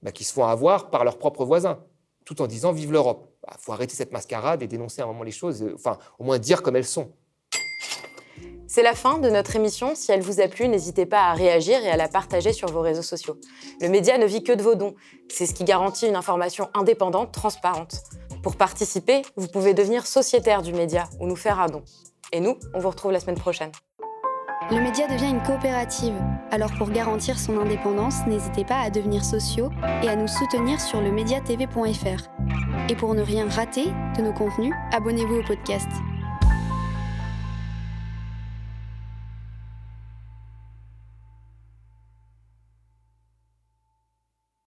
bah, 0.01 0.13
qui 0.13 0.23
se 0.23 0.31
font 0.31 0.45
avoir 0.45 0.89
par 0.89 1.03
leurs 1.03 1.17
propres 1.17 1.43
voisins, 1.43 1.83
tout 2.23 2.41
en 2.41 2.47
disant 2.47 2.71
vive 2.71 2.93
l'Europe. 2.93 3.27
Il 3.43 3.47
bah, 3.47 3.57
faut 3.59 3.73
arrêter 3.73 3.93
cette 3.93 4.13
mascarade 4.13 4.63
et 4.63 4.67
dénoncer 4.67 5.01
à 5.01 5.03
un 5.03 5.07
moment 5.07 5.23
les 5.23 5.31
choses, 5.31 5.61
euh, 5.61 5.73
enfin, 5.75 5.97
au 6.17 6.23
moins 6.23 6.39
dire 6.39 6.63
comme 6.63 6.77
elles 6.77 6.85
sont. 6.85 7.11
C'est 8.67 8.83
la 8.83 8.93
fin 8.93 9.17
de 9.17 9.29
notre 9.29 9.57
émission. 9.57 9.95
Si 9.95 10.13
elle 10.13 10.21
vous 10.21 10.39
a 10.39 10.47
plu, 10.47 10.69
n'hésitez 10.69 11.05
pas 11.05 11.23
à 11.23 11.33
réagir 11.33 11.83
et 11.83 11.89
à 11.89 11.97
la 11.97 12.07
partager 12.07 12.53
sur 12.53 12.69
vos 12.69 12.81
réseaux 12.81 13.01
sociaux. 13.01 13.37
Le 13.81 13.89
média 13.89 14.17
ne 14.17 14.25
vit 14.25 14.43
que 14.43 14.53
de 14.53 14.63
vos 14.63 14.75
dons. 14.75 14.95
C'est 15.29 15.45
ce 15.45 15.53
qui 15.53 15.65
garantit 15.65 16.07
une 16.07 16.15
information 16.15 16.69
indépendante, 16.73 17.33
transparente. 17.33 18.03
Pour 18.45 18.57
participer, 18.57 19.23
vous 19.37 19.47
pouvez 19.47 19.73
devenir 19.73 20.05
sociétaire 20.05 20.61
du 20.61 20.71
média 20.71 21.09
ou 21.19 21.25
nous 21.25 21.35
faire 21.35 21.59
un 21.59 21.65
don. 21.65 21.81
Et 22.31 22.39
nous, 22.39 22.59
on 22.75 22.79
vous 22.79 22.91
retrouve 22.91 23.11
la 23.11 23.19
semaine 23.19 23.39
prochaine. 23.39 23.71
Le 24.69 24.79
média 24.81 25.07
devient 25.07 25.31
une 25.31 25.41
coopérative. 25.41 26.13
Alors 26.51 26.71
pour 26.77 26.91
garantir 26.91 27.39
son 27.39 27.57
indépendance, 27.57 28.23
n'hésitez 28.27 28.63
pas 28.63 28.81
à 28.81 28.91
devenir 28.91 29.25
sociaux 29.25 29.71
et 30.03 30.09
à 30.09 30.15
nous 30.15 30.27
soutenir 30.27 30.79
sur 30.79 31.01
le 31.01 31.11
mediatv.fr. 31.11 32.29
Et 32.87 32.95
pour 32.95 33.15
ne 33.15 33.23
rien 33.23 33.49
rater 33.49 33.85
de 34.15 34.21
nos 34.21 34.33
contenus, 34.33 34.75
abonnez-vous 34.93 35.37
au 35.39 35.43
podcast. 35.43 35.89